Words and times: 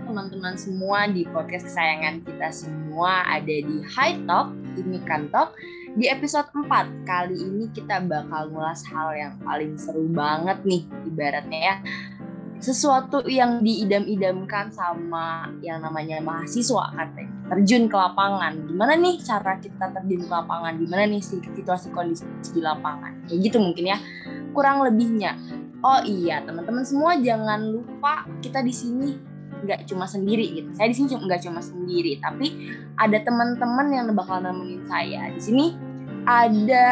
teman-teman 0.00 0.58
semua 0.58 1.06
di 1.06 1.22
podcast 1.28 1.70
kesayangan 1.70 2.26
kita 2.26 2.48
semua 2.50 3.22
ada 3.26 3.54
di 3.54 3.78
High 3.86 4.26
Talk, 4.26 4.50
ini 4.74 4.98
kan 5.06 5.30
Talk. 5.30 5.54
Di 5.94 6.10
episode 6.10 6.50
4 6.50 7.06
kali 7.06 7.38
ini 7.38 7.70
kita 7.70 8.02
bakal 8.02 8.50
ngulas 8.50 8.82
hal 8.90 9.14
yang 9.14 9.34
paling 9.46 9.78
seru 9.78 10.10
banget 10.10 10.58
nih 10.66 10.82
ibaratnya 11.06 11.60
ya. 11.60 11.76
Sesuatu 12.58 13.22
yang 13.30 13.62
diidam-idamkan 13.62 14.74
sama 14.74 15.46
yang 15.62 15.84
namanya 15.84 16.18
mahasiswa 16.18 16.90
katanya. 16.98 17.30
Terjun 17.54 17.86
ke 17.86 17.94
lapangan. 17.94 18.66
Gimana 18.66 18.98
nih 18.98 19.22
cara 19.22 19.60
kita 19.62 19.94
terjun 19.94 20.26
ke 20.26 20.32
lapangan? 20.32 20.74
Gimana 20.80 21.06
nih 21.06 21.22
situasi 21.22 21.94
kondisi 21.94 22.26
di 22.50 22.58
lapangan? 22.58 23.30
Kayak 23.30 23.38
gitu 23.52 23.58
mungkin 23.62 23.94
ya. 23.94 23.98
Kurang 24.50 24.82
lebihnya 24.82 25.38
oh 25.84 26.00
iya 26.08 26.40
teman-teman 26.40 26.82
semua 26.82 27.12
jangan 27.20 27.60
lupa 27.68 28.24
kita 28.40 28.64
di 28.64 28.72
sini 28.72 29.33
nggak 29.64 29.88
cuma 29.88 30.04
sendiri 30.04 30.62
gitu. 30.62 30.68
Saya 30.76 30.92
di 30.92 30.96
sini 30.96 31.16
nggak 31.16 31.42
cuma 31.44 31.60
sendiri, 31.64 32.20
tapi 32.20 32.76
ada 33.00 33.18
teman-teman 33.20 33.86
yang 33.90 34.06
bakal 34.12 34.38
nemenin 34.44 34.84
saya. 34.86 35.32
Di 35.32 35.40
sini 35.40 35.66
ada 36.24 36.86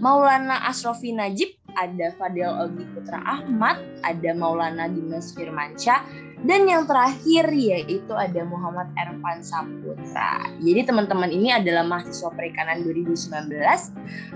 Maulana 0.00 0.66
Asrofi 0.68 1.12
Najib, 1.12 1.56
ada 1.74 2.12
Fadil 2.16 2.50
Ogi 2.50 2.84
Putra 2.94 3.20
Ahmad, 3.22 3.80
ada 4.02 4.30
Maulana 4.34 4.90
Dimas 4.90 5.32
Firmansyah, 5.32 6.30
dan 6.40 6.64
yang 6.64 6.88
terakhir 6.88 7.52
yaitu 7.52 8.12
ada 8.16 8.40
Muhammad 8.48 8.88
Ervan 8.96 9.44
Saputra. 9.44 10.48
Jadi 10.56 10.80
teman-teman 10.88 11.28
ini 11.28 11.52
adalah 11.52 11.84
mahasiswa 11.84 12.32
perikanan 12.32 12.80
2019. 12.80 13.52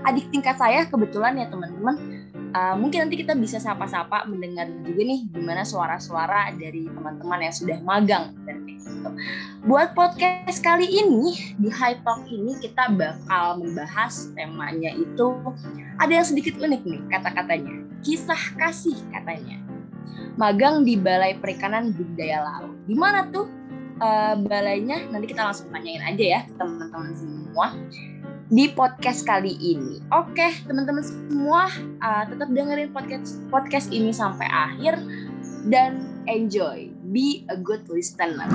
Adik 0.05 0.29
tingkat 0.29 0.55
saya 0.61 0.85
kebetulan 0.85 1.41
ya 1.41 1.49
teman-teman 1.49 1.97
uh, 2.55 2.75
mungkin 2.79 3.05
nanti 3.05 3.19
kita 3.19 3.35
bisa 3.35 3.59
sapa-sapa 3.59 4.23
mendengar 4.31 4.71
juga 4.71 5.03
nih 5.03 5.27
gimana 5.27 5.67
suara-suara 5.67 6.55
dari 6.55 6.87
teman-teman 6.87 7.43
yang 7.43 7.55
sudah 7.55 7.77
magang 7.83 8.31
gitu. 8.85 9.09
Buat 9.67 9.97
podcast 9.97 10.63
kali 10.63 10.87
ini 10.87 11.35
di 11.59 11.67
High 11.67 12.01
Talk 12.07 12.25
ini 12.31 12.55
kita 12.63 12.95
bakal 12.95 13.59
membahas 13.59 14.31
temanya 14.33 14.95
itu 14.95 15.35
ada 15.99 16.11
yang 16.11 16.25
sedikit 16.25 16.55
unik 16.57 16.81
nih 16.87 17.01
kata-katanya. 17.11 17.75
Kisah 18.05 18.43
kasih 18.55 18.95
katanya. 19.11 19.59
Magang 20.35 20.83
di 20.83 20.99
Balai 20.99 21.39
Perikanan 21.39 21.95
Budidaya 21.95 22.43
Laut. 22.43 22.75
Di 22.85 22.95
mana 22.95 23.27
tuh 23.31 23.47
uh, 24.03 24.35
balainya? 24.37 25.07
Nanti 25.09 25.31
kita 25.31 25.47
langsung 25.47 25.71
tanyain 25.71 26.03
aja 26.03 26.25
ya 26.39 26.41
teman-teman 26.59 27.11
semua 27.15 27.67
di 28.55 28.71
podcast 28.71 29.27
kali 29.27 29.51
ini. 29.59 29.99
Oke, 30.15 30.47
teman-teman 30.63 31.03
semua 31.03 31.67
uh, 31.99 32.23
tetap 32.23 32.47
dengerin 32.47 32.87
podcast 32.95 33.43
podcast 33.51 33.91
ini 33.91 34.15
sampai 34.15 34.47
akhir 34.47 34.95
dan 35.67 36.23
enjoy. 36.23 36.87
Be 37.11 37.43
a 37.51 37.59
good 37.59 37.83
listener. 37.91 38.47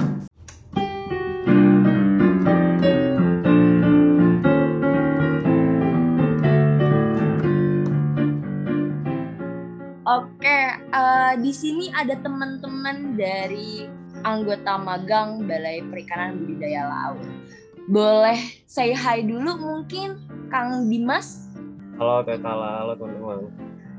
Oke, 10.09 10.61
uh, 10.97 11.37
di 11.37 11.53
sini 11.53 11.93
ada 11.93 12.17
teman-teman 12.25 13.21
dari 13.21 13.85
anggota 14.25 14.81
magang 14.81 15.45
Balai 15.45 15.85
Perikanan 15.85 16.41
Budidaya 16.41 16.89
Laut 16.89 17.60
boleh 17.91 18.39
say 18.71 18.95
hi 18.95 19.19
dulu 19.27 19.59
mungkin 19.59 20.15
Kang 20.47 20.87
Dimas. 20.87 21.51
Halo 21.99 22.23
Tetala, 22.23 22.87
halo 22.87 22.95
teman-teman. 22.95 23.51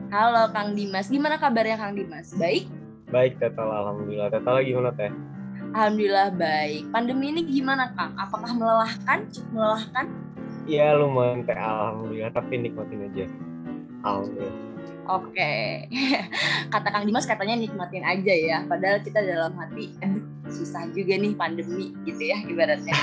Halo 0.07 0.47
Kang 0.55 0.79
Dimas, 0.79 1.11
gimana 1.11 1.35
kabarnya 1.35 1.75
Kang 1.75 1.99
Dimas? 1.99 2.31
Baik? 2.39 2.71
Baik 3.11 3.35
Tetala, 3.43 3.83
Alhamdulillah. 3.83 4.31
Tetala 4.31 4.63
gimana 4.63 4.95
Teh? 4.95 5.11
Alhamdulillah 5.75 6.31
baik. 6.39 6.87
Pandemi 6.95 7.35
ini 7.35 7.43
gimana 7.43 7.91
Kang? 7.91 8.15
Apakah 8.15 8.55
melelahkan? 8.55 9.27
Cukup 9.27 9.59
melelahkan? 9.59 10.07
Iya 10.71 10.95
lumayan 10.95 11.43
Teh, 11.43 11.59
Alhamdulillah. 11.59 12.31
Tapi 12.31 12.53
nikmatin 12.63 13.11
aja. 13.11 13.27
Alhamdulillah. 14.07 14.55
Oke, 15.11 15.91
kata 16.73 16.87
Kang 16.87 17.03
Dimas 17.03 17.27
katanya 17.27 17.59
nikmatin 17.59 18.07
aja 18.07 18.31
ya. 18.31 18.63
Padahal 18.63 19.03
kita 19.03 19.19
dalam 19.19 19.51
hati, 19.59 19.91
aduh 19.99 20.40
susah 20.51 20.91
juga 20.91 21.15
nih 21.15 21.33
pandemi 21.33 21.95
gitu 22.03 22.21
ya 22.21 22.37
ibaratnya. 22.45 22.93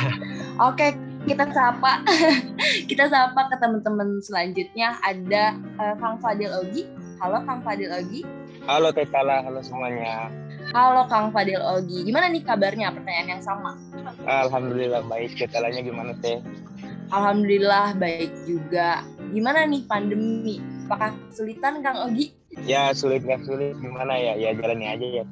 Oke, 0.61 0.95
kita 1.27 1.49
sapa 1.51 2.05
kita 2.91 3.11
sapa 3.11 3.41
ke 3.51 3.57
teman-teman 3.59 4.21
selanjutnya 4.23 4.97
ada 5.03 5.57
uh, 5.81 5.95
Kang 5.99 6.21
Fadil 6.21 6.53
Ogi. 6.53 6.85
Halo 7.19 7.43
Kang 7.43 7.61
Fadil 7.67 7.91
Ogi. 7.91 8.23
Halo 8.69 8.93
Tetala, 8.93 9.41
halo 9.43 9.65
semuanya. 9.65 10.29
Halo 10.77 11.09
Kang 11.09 11.33
Fadil 11.33 11.61
Ogi. 11.61 12.05
Gimana 12.05 12.29
nih 12.29 12.45
kabarnya? 12.45 12.93
Pertanyaan 12.93 13.41
yang 13.41 13.43
sama. 13.43 13.73
Alhamdulillah 14.29 15.01
baik. 15.09 15.41
Tetalanya 15.41 15.81
gimana 15.81 16.13
Teh? 16.21 16.45
Alhamdulillah 17.09 17.97
baik 17.97 18.29
juga. 18.45 19.01
Gimana 19.33 19.65
nih 19.65 19.89
pandemi? 19.89 20.61
Apakah 20.85 21.17
kesulitan 21.33 21.81
Kang 21.81 21.97
Ogi? 22.05 22.37
Ya 22.69 22.93
sulit 22.93 23.25
nggak 23.25 23.45
sulit 23.49 23.77
gimana 23.81 24.17
ya? 24.17 24.37
Ya 24.37 24.53
jalani 24.53 24.85
aja 24.89 25.07
ya. 25.21 25.25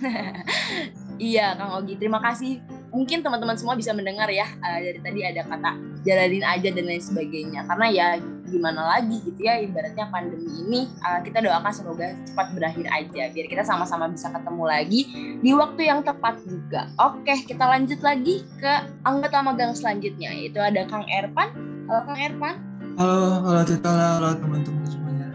iya 1.30 1.56
Kang 1.56 1.80
Ogi, 1.80 1.96
terima 2.00 2.18
kasih. 2.22 2.60
Mungkin 2.90 3.22
teman-teman 3.22 3.54
semua 3.54 3.78
bisa 3.78 3.94
mendengar 3.94 4.26
ya 4.32 4.48
uh, 4.58 4.78
dari 4.82 4.98
tadi 4.98 5.20
ada 5.22 5.46
kata 5.46 5.78
jalanin 6.02 6.42
aja 6.42 6.68
dan 6.74 6.84
lain 6.88 7.02
sebagainya. 7.02 7.62
Karena 7.68 7.86
ya 7.92 8.06
gimana 8.50 8.98
lagi 8.98 9.22
gitu 9.22 9.46
ya 9.46 9.62
ibaratnya 9.62 10.10
pandemi 10.10 10.50
ini 10.66 10.80
uh, 11.06 11.22
kita 11.22 11.38
doakan 11.38 11.70
semoga 11.70 12.10
cepat 12.26 12.50
berakhir 12.50 12.86
aja 12.90 13.30
biar 13.30 13.46
kita 13.46 13.62
sama-sama 13.62 14.10
bisa 14.10 14.26
ketemu 14.34 14.64
lagi 14.66 15.00
di 15.38 15.50
waktu 15.54 15.86
yang 15.86 16.02
tepat 16.02 16.42
juga. 16.42 16.90
Oke, 16.98 17.46
kita 17.46 17.62
lanjut 17.62 18.00
lagi 18.02 18.42
ke 18.58 18.72
anggota 19.06 19.38
magang 19.44 19.72
selanjutnya 19.76 20.34
yaitu 20.34 20.58
ada 20.58 20.82
Kang 20.90 21.06
Erpan. 21.06 21.54
Halo 21.86 22.00
Kang 22.06 22.18
Erpan. 22.18 22.54
Halo, 22.98 23.18
halo 23.46 23.60
Tita, 23.62 23.90
halo 24.18 24.34
teman-teman 24.34 24.84
semuanya. 24.84 25.28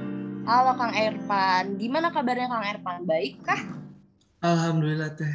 Halo 0.43 0.71
Kang 0.75 0.93
Erpan, 0.93 1.63
gimana 1.79 2.11
kabarnya 2.11 2.51
Kang 2.51 2.65
Erpan? 2.67 2.99
Baik 3.07 3.39
kah? 3.47 3.84
Alhamdulillah 4.45 5.09
teh. 5.17 5.33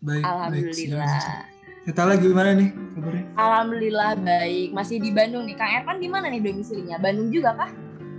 Baik. 0.00 0.24
Alhamdulillah. 0.24 1.44
Kita 1.80 2.02
lagi 2.04 2.24
gimana 2.28 2.50
nih 2.56 2.70
kabarnya? 2.96 3.24
Alhamdulillah 3.36 4.10
baik. 4.20 4.68
Masih 4.72 4.96
di 5.00 5.10
Bandung 5.12 5.44
nih. 5.44 5.56
Kang 5.60 5.68
Erpan 5.68 5.96
di 6.00 6.08
mana 6.08 6.32
nih 6.32 6.40
domisilinya? 6.40 6.96
Bandung 6.96 7.28
juga 7.28 7.56
kah? 7.56 7.70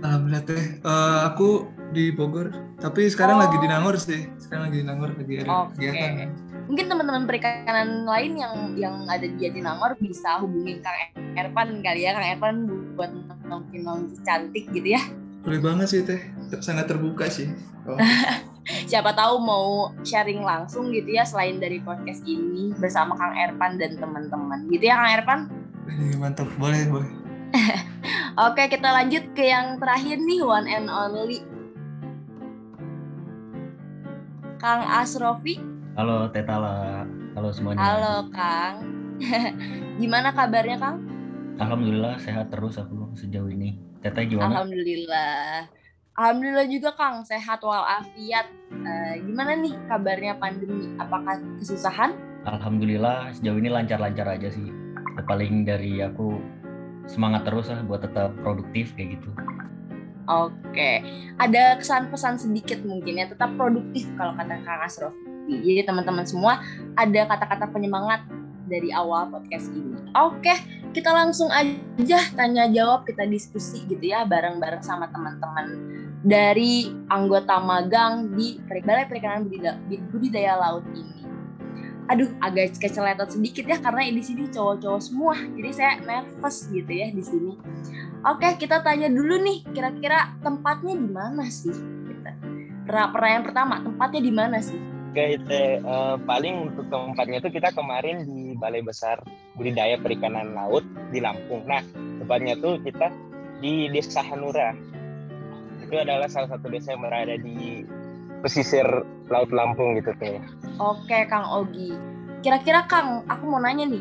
Alhamdulillah 0.02 0.44
teh. 0.46 0.64
Uh, 0.86 1.18
aku 1.26 1.66
di 1.90 2.14
Bogor. 2.14 2.54
Tapi 2.78 3.10
sekarang 3.10 3.38
oh. 3.38 3.42
lagi 3.42 3.58
di 3.58 3.66
oh. 3.66 3.70
Nangor 3.70 3.98
sih. 3.98 4.30
Sekarang 4.38 4.70
lagi 4.70 4.78
di 4.82 4.86
Nangor 4.86 5.10
lagi 5.14 5.34
ada 5.42 5.50
okay. 5.66 5.90
kegiatan. 5.90 6.30
Mungkin 6.70 6.86
teman-teman 6.86 7.24
perikanan 7.26 7.88
lain 8.06 8.32
yang 8.38 8.54
yang 8.78 8.96
ada 9.10 9.26
di 9.26 9.36
Jatinangor 9.42 9.98
bisa 9.98 10.38
hubungin 10.38 10.78
Kang 10.82 10.94
Erpan 11.34 11.82
kali 11.82 12.06
ya. 12.06 12.14
Kang 12.14 12.26
Erpan 12.26 12.54
buat 12.94 13.10
nongki-nongki 13.46 14.22
cantik 14.22 14.70
gitu 14.70 14.94
ya. 14.94 15.02
Boleh 15.42 15.58
banget 15.58 15.86
sih 15.90 16.00
teh. 16.06 16.22
Sangat 16.62 16.86
terbuka 16.86 17.26
sih. 17.26 17.50
Oh. 17.90 17.98
siapa 18.86 19.10
tahu 19.14 19.42
mau 19.42 19.90
sharing 20.06 20.42
langsung 20.42 20.94
gitu 20.94 21.10
ya 21.10 21.26
selain 21.26 21.58
dari 21.58 21.82
podcast 21.82 22.22
ini 22.22 22.70
bersama 22.78 23.18
Kang 23.18 23.34
Erpan 23.34 23.78
dan 23.78 23.98
teman-teman. 23.98 24.70
Gitu 24.70 24.86
ya 24.86 24.98
Kang 24.98 25.10
Erpan? 25.10 25.40
Ini 25.90 26.16
mantap. 26.18 26.48
Boleh 26.58 26.86
boleh. 26.86 27.10
Oke 28.48 28.70
kita 28.70 28.88
lanjut 28.88 29.24
ke 29.34 29.50
yang 29.50 29.76
terakhir 29.82 30.16
nih 30.22 30.40
one 30.40 30.68
and 30.70 30.88
only. 30.88 31.42
Kang 34.62 34.86
Asrofi? 34.86 35.58
Halo 35.98 36.30
Tetala. 36.30 37.02
Halo 37.34 37.50
semuanya. 37.50 37.82
Halo 37.82 38.30
Kang. 38.30 38.86
Gimana 40.00 40.30
kabarnya 40.30 40.78
Kang? 40.78 40.96
Alhamdulillah 41.58 42.16
sehat 42.22 42.48
terus 42.54 42.78
aku 42.78 43.10
sejauh 43.18 43.50
ini. 43.50 43.76
Teteh 44.02 44.26
gimana? 44.26 44.62
Alhamdulillah 44.62 45.81
Alhamdulillah 46.12 46.68
juga 46.68 46.92
Kang, 46.92 47.24
sehat 47.24 47.64
walafiat. 47.64 48.52
Uh, 48.68 49.16
gimana 49.24 49.56
nih 49.56 49.72
kabarnya 49.88 50.36
pandemi? 50.36 50.92
Apakah 51.00 51.40
kesusahan? 51.56 52.12
Alhamdulillah 52.44 53.32
sejauh 53.32 53.56
ini 53.56 53.72
lancar-lancar 53.72 54.36
aja 54.36 54.52
sih. 54.52 54.68
Paling 55.24 55.64
dari 55.64 56.04
aku 56.04 56.36
semangat 57.08 57.48
terus 57.48 57.72
lah 57.72 57.80
buat 57.88 58.04
tetap 58.04 58.36
produktif 58.44 58.92
kayak 58.92 59.16
gitu. 59.16 59.32
Oke, 60.28 61.00
ada 61.40 61.80
kesan 61.80 62.12
pesan 62.12 62.36
sedikit 62.36 62.84
mungkin 62.84 63.16
ya, 63.16 63.26
tetap 63.32 63.56
produktif 63.56 64.04
kalau 64.20 64.36
kata 64.36 64.60
Kang 64.68 64.84
Asrof. 64.84 65.16
Jadi 65.48 65.80
teman-teman 65.80 66.28
semua 66.28 66.60
ada 66.94 67.24
kata-kata 67.24 67.72
penyemangat 67.72 68.20
dari 68.68 68.92
awal 68.92 69.32
podcast 69.32 69.72
ini. 69.72 69.96
Oke, 70.12 70.54
kita 70.92 71.08
langsung 71.08 71.48
aja 71.48 72.20
tanya 72.36 72.68
jawab, 72.68 73.08
kita 73.08 73.24
diskusi 73.24 73.80
gitu 73.88 74.12
ya 74.12 74.28
bareng-bareng 74.28 74.84
sama 74.84 75.08
teman-teman 75.08 75.92
dari 76.22 76.86
anggota 77.10 77.58
magang 77.58 78.30
di 78.38 78.62
Balai 78.62 79.10
Perikanan 79.10 79.50
Budidaya, 80.10 80.54
Laut 80.58 80.86
ini. 80.94 81.26
Aduh, 82.10 82.30
agak 82.42 82.78
keceletot 82.78 83.30
sedikit 83.30 83.66
ya 83.66 83.78
karena 83.78 84.10
di 84.10 84.22
sini 84.22 84.50
cowok-cowok 84.50 85.02
semua, 85.02 85.38
jadi 85.54 85.70
saya 85.70 85.92
nervous 86.02 86.66
gitu 86.70 86.90
ya 86.90 87.10
di 87.14 87.22
sini. 87.22 87.54
Oke, 88.22 88.54
kita 88.58 88.82
tanya 88.82 89.10
dulu 89.10 89.38
nih, 89.42 89.66
kira-kira 89.70 90.34
tempatnya 90.42 90.94
di 90.98 91.08
mana 91.10 91.46
sih? 91.46 91.74
Pertanyaan 92.86 93.44
pertama, 93.46 93.74
tempatnya 93.82 94.20
di 94.22 94.32
mana 94.34 94.58
sih? 94.58 94.78
Oke, 95.12 95.38
itu 95.38 95.58
eh, 95.78 96.16
paling 96.26 96.74
untuk 96.74 96.88
tempatnya 96.90 97.38
itu 97.38 97.50
kita 97.52 97.70
kemarin 97.76 98.24
di 98.26 98.56
Balai 98.58 98.82
Besar 98.82 99.22
Budidaya 99.54 100.00
Perikanan 100.00 100.56
Laut 100.56 100.82
di 101.12 101.22
Lampung. 101.22 101.68
Nah, 101.68 101.84
tempatnya 101.94 102.58
tuh 102.58 102.82
kita 102.82 103.12
di 103.62 103.92
Desa 103.92 104.24
Hanura. 104.26 104.74
Itu 105.92 106.00
adalah 106.00 106.24
salah 106.24 106.48
satu 106.48 106.72
desa 106.72 106.96
yang 106.96 107.04
berada 107.04 107.36
di 107.36 107.84
pesisir 108.40 108.88
Laut 109.28 109.52
Lampung 109.52 109.92
gitu 110.00 110.16
tuh. 110.16 110.40
Oke, 110.80 111.28
Kang 111.28 111.44
Ogi. 111.52 111.92
Kira-kira 112.40 112.88
Kang, 112.88 113.28
aku 113.28 113.44
mau 113.44 113.60
nanya 113.60 113.84
nih. 113.84 114.00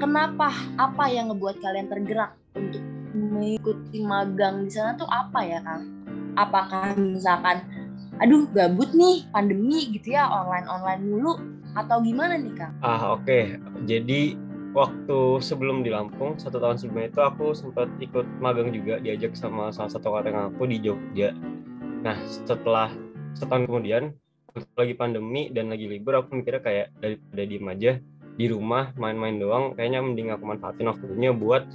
Kenapa 0.00 0.48
apa 0.80 1.12
yang 1.12 1.28
ngebuat 1.28 1.60
kalian 1.60 1.92
tergerak 1.92 2.32
untuk 2.56 2.80
mengikuti 3.12 4.00
magang 4.00 4.64
di 4.64 4.72
sana 4.72 4.96
tuh 4.96 5.04
apa 5.12 5.44
ya, 5.44 5.60
Kang? 5.60 5.92
Apakah 6.40 6.96
misalkan 6.96 7.68
aduh 8.16 8.48
gabut 8.56 8.88
nih 8.96 9.28
pandemi 9.28 9.92
gitu 9.92 10.16
ya 10.16 10.24
online-online 10.24 11.04
mulu 11.04 11.36
atau 11.76 12.00
gimana 12.00 12.40
nih, 12.40 12.56
Kang? 12.56 12.72
Ah, 12.80 13.12
oke. 13.12 13.60
Jadi 13.84 14.40
waktu 14.70 15.18
sebelum 15.42 15.82
di 15.82 15.90
Lampung, 15.90 16.38
satu 16.38 16.62
tahun 16.62 16.78
sebelumnya 16.78 17.10
itu 17.10 17.20
aku 17.22 17.46
sempat 17.52 17.90
ikut 17.98 18.26
magang 18.38 18.70
juga 18.70 19.02
diajak 19.02 19.34
sama 19.34 19.74
salah 19.74 19.90
satu 19.90 20.14
kakak 20.14 20.54
aku 20.54 20.66
di 20.70 20.78
Jogja. 20.78 21.34
Nah, 22.00 22.16
setelah 22.26 22.94
setahun 23.34 23.66
kemudian 23.66 24.14
lagi 24.74 24.94
pandemi 24.98 25.50
dan 25.54 25.70
lagi 25.70 25.86
libur 25.86 26.18
aku 26.18 26.42
mikirnya 26.42 26.62
kayak 26.62 26.86
daripada 26.98 27.42
diem 27.46 27.66
aja 27.70 27.92
di 28.34 28.46
rumah 28.50 28.90
main-main 28.98 29.38
doang 29.38 29.76
kayaknya 29.78 30.00
mending 30.02 30.34
aku 30.34 30.42
manfaatin 30.42 30.90
waktunya 30.90 31.30
buat 31.30 31.70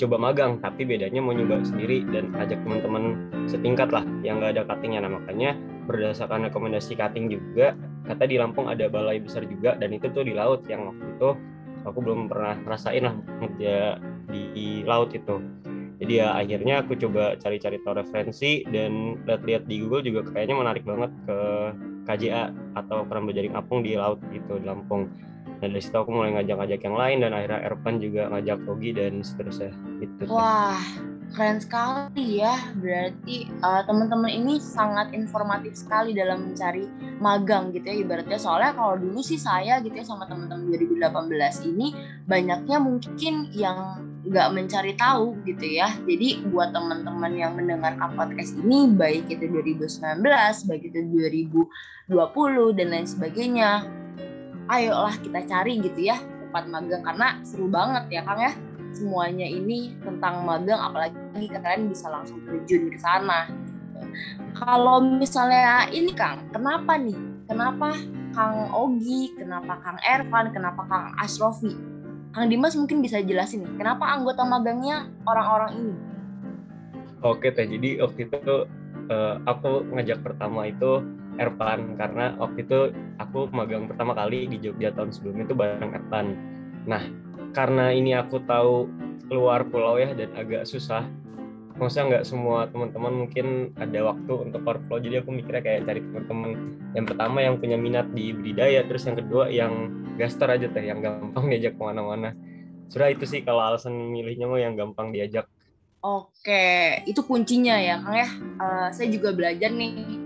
coba 0.00 0.16
magang 0.16 0.60
tapi 0.60 0.88
bedanya 0.88 1.20
mau 1.20 1.36
nyoba 1.36 1.60
sendiri 1.60 2.04
dan 2.08 2.32
ajak 2.36 2.60
teman-teman 2.64 3.28
setingkat 3.44 3.92
lah 3.92 4.04
yang 4.24 4.40
nggak 4.40 4.56
ada 4.56 4.62
cuttingnya 4.64 5.04
nah 5.04 5.12
makanya 5.16 5.56
berdasarkan 5.84 6.48
rekomendasi 6.48 6.96
cutting 6.96 7.28
juga 7.28 7.76
kata 8.08 8.24
di 8.24 8.40
Lampung 8.40 8.68
ada 8.68 8.88
balai 8.88 9.20
besar 9.20 9.44
juga 9.44 9.76
dan 9.76 9.92
itu 9.92 10.08
tuh 10.08 10.24
di 10.24 10.32
laut 10.32 10.64
yang 10.68 10.88
waktu 10.88 11.04
itu 11.04 11.30
aku 11.84 11.98
belum 12.00 12.28
pernah 12.28 12.56
rasain 12.66 13.04
lah 13.04 13.14
kerja 13.40 14.00
di 14.30 14.82
laut 14.86 15.12
itu. 15.12 15.40
Jadi 16.00 16.12
ya 16.16 16.32
akhirnya 16.32 16.80
aku 16.80 16.96
coba 16.96 17.36
cari-cari 17.36 17.76
tahu 17.84 18.00
referensi 18.00 18.64
dan 18.72 19.20
lihat-lihat 19.28 19.68
di 19.68 19.84
Google 19.84 20.00
juga 20.00 20.20
kayaknya 20.32 20.56
menarik 20.56 20.84
banget 20.88 21.12
ke 21.28 21.38
KJA 22.08 22.56
atau 22.72 23.04
Keramba 23.04 23.36
Jaring 23.36 23.52
Apung 23.52 23.84
di 23.84 24.00
laut 24.00 24.16
gitu 24.32 24.56
di 24.56 24.64
Lampung. 24.64 25.12
Dan 25.60 25.76
dari 25.76 25.84
situ 25.84 25.92
aku 25.92 26.08
mulai 26.08 26.32
ngajak-ngajak 26.40 26.80
yang 26.80 26.96
lain 26.96 27.18
dan 27.20 27.36
akhirnya 27.36 27.60
Erpan 27.68 28.00
juga 28.00 28.32
ngajak 28.32 28.64
Togi 28.64 28.90
dan 28.96 29.20
seterusnya. 29.20 29.76
Gitu. 30.00 30.24
Wah, 30.32 30.80
keren 31.32 31.58
sekali 31.62 32.42
ya. 32.42 32.54
Berarti 32.76 33.48
uh, 33.62 33.82
teman-teman 33.86 34.30
ini 34.30 34.58
sangat 34.58 35.14
informatif 35.14 35.78
sekali 35.78 36.12
dalam 36.12 36.50
mencari 36.50 36.86
magang 37.22 37.70
gitu 37.70 37.86
ya 37.86 37.96
ibaratnya. 38.02 38.38
Soalnya 38.38 38.72
kalau 38.74 38.98
dulu 38.98 39.20
sih 39.22 39.38
saya 39.38 39.78
gitu 39.80 39.94
ya 39.94 40.06
sama 40.06 40.26
teman-teman 40.26 40.68
2018 40.68 41.70
ini 41.70 41.94
banyaknya 42.26 42.76
mungkin 42.82 43.34
yang 43.54 44.10
nggak 44.26 44.48
mencari 44.52 44.92
tahu 44.98 45.38
gitu 45.48 45.64
ya. 45.64 45.88
Jadi 46.04 46.44
buat 46.52 46.76
teman-teman 46.76 47.32
yang 47.32 47.56
mendengarkan 47.56 48.12
podcast 48.18 48.58
ini 48.60 48.90
baik 48.92 49.32
itu 49.32 49.48
2019, 49.48 50.20
baik 50.68 50.82
itu 50.92 51.00
2020 52.12 52.76
dan 52.76 52.86
lain 52.92 53.08
sebagainya, 53.08 53.70
ayolah 54.68 55.16
kita 55.18 55.40
cari 55.48 55.80
gitu 55.80 56.12
ya 56.12 56.20
tempat 56.20 56.66
magang 56.66 57.06
karena 57.06 57.38
seru 57.46 57.70
banget 57.70 58.04
ya 58.10 58.22
Kang 58.26 58.42
ya. 58.42 58.52
Semuanya 58.90 59.46
ini 59.46 59.94
tentang 60.02 60.42
magang 60.42 60.80
apalagi 60.80 61.46
kalian 61.50 61.90
bisa 61.90 62.10
langsung 62.10 62.42
terjun 62.44 62.90
ke 62.90 62.98
sana. 62.98 63.46
Gitu. 63.48 64.00
Kalau 64.58 64.98
misalnya 65.02 65.86
ini 65.94 66.10
Kang, 66.12 66.50
kenapa 66.50 66.98
nih? 66.98 67.16
Kenapa 67.46 67.94
Kang 68.30 68.70
Ogi, 68.70 69.34
kenapa 69.34 69.78
Kang 69.82 69.98
Ervan, 70.02 70.54
kenapa 70.54 70.86
Kang 70.86 71.14
Asrofi? 71.18 71.74
Kang 72.30 72.46
Dimas 72.46 72.78
mungkin 72.78 73.02
bisa 73.02 73.18
jelasin 73.18 73.66
nih, 73.66 73.74
kenapa 73.74 74.06
anggota 74.06 74.46
magangnya 74.46 75.10
orang-orang 75.26 75.72
ini? 75.82 75.94
Oke 77.26 77.50
teh, 77.50 77.66
jadi 77.66 78.06
waktu 78.06 78.30
itu 78.30 78.70
uh, 79.10 79.34
aku 79.50 79.82
ngajak 79.92 80.22
pertama 80.22 80.70
itu 80.70 81.02
Ervan 81.42 81.98
karena 81.98 82.36
waktu 82.38 82.62
itu 82.62 82.78
aku 83.18 83.50
magang 83.50 83.90
pertama 83.90 84.14
kali 84.14 84.46
di 84.46 84.62
Jogja 84.62 84.94
tahun 84.94 85.10
sebelumnya 85.10 85.44
itu 85.50 85.56
bareng 85.58 85.92
Ervan. 85.96 86.26
Nah 86.86 87.02
karena 87.50 87.90
ini 87.94 88.14
aku 88.14 88.42
tahu 88.46 88.86
keluar 89.30 89.66
pulau 89.66 89.98
ya 89.98 90.10
dan 90.14 90.30
agak 90.34 90.66
susah. 90.66 91.06
Maksudnya 91.78 92.18
nggak 92.18 92.24
semua 92.28 92.68
teman-teman 92.68 93.24
mungkin 93.24 93.72
ada 93.78 94.12
waktu 94.12 94.32
untuk 94.50 94.60
keluar 94.60 94.78
pulau, 94.84 95.00
jadi 95.00 95.24
aku 95.24 95.32
mikirnya 95.32 95.62
kayak 95.64 95.80
cari 95.88 96.00
teman-teman 96.04 96.50
yang 96.92 97.06
pertama 97.08 97.38
yang 97.40 97.54
punya 97.56 97.76
minat 97.80 98.06
di 98.12 98.36
budidaya, 98.36 98.84
terus 98.84 99.08
yang 99.08 99.16
kedua 99.16 99.48
yang 99.48 99.72
gaster 100.20 100.50
aja 100.50 100.68
teh, 100.68 100.84
yang 100.84 101.00
gampang 101.00 101.48
diajak 101.50 101.78
ke 101.78 101.82
mana-mana. 101.82 102.36
Sudah 102.90 103.08
itu 103.08 103.24
sih 103.24 103.40
kalau 103.46 103.62
alasan 103.64 103.94
milihnya 103.94 104.50
mau 104.50 104.58
yang 104.58 104.76
gampang 104.76 105.14
diajak. 105.14 105.46
Oke, 106.00 107.00
itu 107.04 107.20
kuncinya 107.24 107.76
ya 107.76 108.00
Kang 108.00 108.16
ya. 108.16 108.28
Uh, 108.56 108.88
saya 108.88 109.08
juga 109.12 109.36
belajar 109.36 109.68
nih 109.68 110.20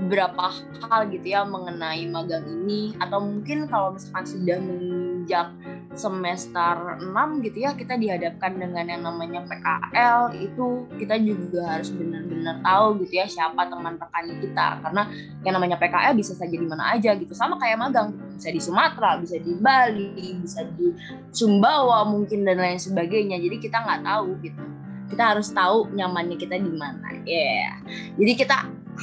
beberapa 0.00 0.50
hal 0.90 1.06
gitu 1.12 1.26
ya 1.36 1.46
mengenai 1.46 2.08
magang 2.10 2.42
ini 2.42 2.96
atau 2.98 3.22
mungkin 3.22 3.70
kalau 3.70 3.94
misalkan 3.94 4.26
sudah 4.26 4.58
menginjak 4.58 5.54
semester 5.90 7.02
6 7.02 7.42
gitu 7.42 7.66
ya 7.66 7.74
kita 7.74 7.98
dihadapkan 7.98 8.54
dengan 8.54 8.86
yang 8.86 9.02
namanya 9.02 9.42
PKL 9.42 10.38
itu 10.38 10.86
kita 10.94 11.18
juga 11.18 11.66
harus 11.66 11.90
benar-benar 11.90 12.62
tahu 12.62 13.02
gitu 13.02 13.18
ya 13.18 13.26
siapa 13.26 13.66
teman 13.66 13.98
rekan 13.98 14.26
kita. 14.38 14.66
Karena 14.86 15.02
yang 15.42 15.54
namanya 15.58 15.76
PKL 15.82 16.14
bisa 16.14 16.38
saja 16.38 16.54
di 16.54 16.62
mana 16.62 16.94
aja 16.94 17.10
gitu. 17.18 17.34
Sama 17.34 17.58
kayak 17.58 17.82
magang 17.82 18.14
bisa 18.38 18.54
di 18.54 18.62
Sumatera 18.62 19.18
bisa 19.18 19.34
di 19.42 19.52
Bali 19.58 20.38
bisa 20.38 20.62
di 20.62 20.94
Sumbawa 21.34 22.06
mungkin 22.06 22.46
dan 22.46 22.62
lain 22.62 22.78
sebagainya. 22.78 23.42
Jadi 23.42 23.56
kita 23.58 23.82
nggak 23.82 24.06
tahu 24.06 24.38
gitu. 24.46 24.62
Kita 25.10 25.34
harus 25.34 25.50
tahu 25.50 25.90
nyamannya 25.90 26.38
kita 26.38 26.54
di 26.54 26.70
mana. 26.70 27.18
Ya 27.26 27.34
yeah. 27.34 27.70
jadi 28.14 28.32
kita 28.38 28.56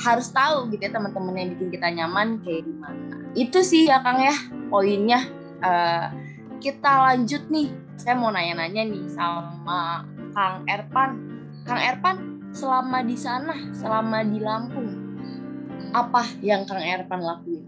harus 0.07 0.31
tahu 0.31 0.71
gitu 0.71 0.87
ya 0.87 0.91
teman-teman 0.93 1.35
yang 1.35 1.49
bikin 1.57 1.67
kita 1.73 1.87
nyaman 1.89 2.37
kayak 2.45 2.69
gimana 2.69 3.17
itu 3.37 3.59
sih 3.61 3.85
ya 3.85 4.01
Kang 4.01 4.17
ya 4.17 4.33
poinnya. 4.73 5.21
Uh, 5.57 6.26
kita 6.57 6.91
lanjut 7.13 7.49
nih. 7.49 7.69
Saya 7.97 8.13
mau 8.13 8.29
nanya-nanya 8.29 8.83
nih 8.85 9.03
sama 9.09 10.05
Kang 10.33 10.65
Erpan. 10.69 11.17
Kang 11.65 11.81
Erpan, 11.81 12.15
selama 12.53 13.01
di 13.01 13.17
sana, 13.17 13.55
selama 13.73 14.21
di 14.25 14.39
Lampung, 14.41 14.89
apa 15.93 16.25
yang 16.41 16.65
Kang 16.65 16.81
Erpan 16.81 17.21
lakuin? 17.21 17.65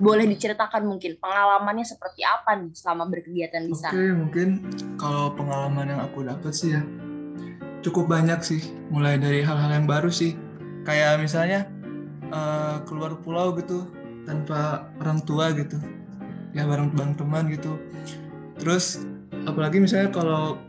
Boleh 0.00 0.24
diceritakan 0.24 0.88
mungkin 0.88 1.20
pengalamannya 1.20 1.84
seperti 1.84 2.24
apa 2.24 2.56
nih 2.56 2.72
selama 2.72 3.04
berkegiatan 3.12 3.62
di 3.68 3.74
sana? 3.76 3.92
Oke, 3.92 4.04
mungkin 4.16 4.48
kalau 4.96 5.32
pengalaman 5.36 5.92
yang 5.92 6.00
aku 6.00 6.24
dapat 6.24 6.52
sih 6.56 6.72
ya 6.72 6.80
cukup 7.84 8.08
banyak 8.08 8.40
sih. 8.40 8.64
Mulai 8.88 9.20
dari 9.20 9.44
hal-hal 9.44 9.68
yang 9.68 9.84
baru 9.84 10.08
sih. 10.08 10.36
Kayak 10.88 11.20
misalnya 11.20 11.68
uh, 12.32 12.80
keluar 12.88 13.20
pulau 13.20 13.52
gitu 13.60 13.92
tanpa 14.24 14.88
orang 15.04 15.20
tua 15.28 15.52
gitu. 15.52 15.76
Ya 16.56 16.64
bareng-bareng 16.64 17.20
teman 17.20 17.52
gitu 17.52 17.76
terus 18.60 19.02
apalagi 19.48 19.80
misalnya 19.80 20.12
kalau 20.12 20.60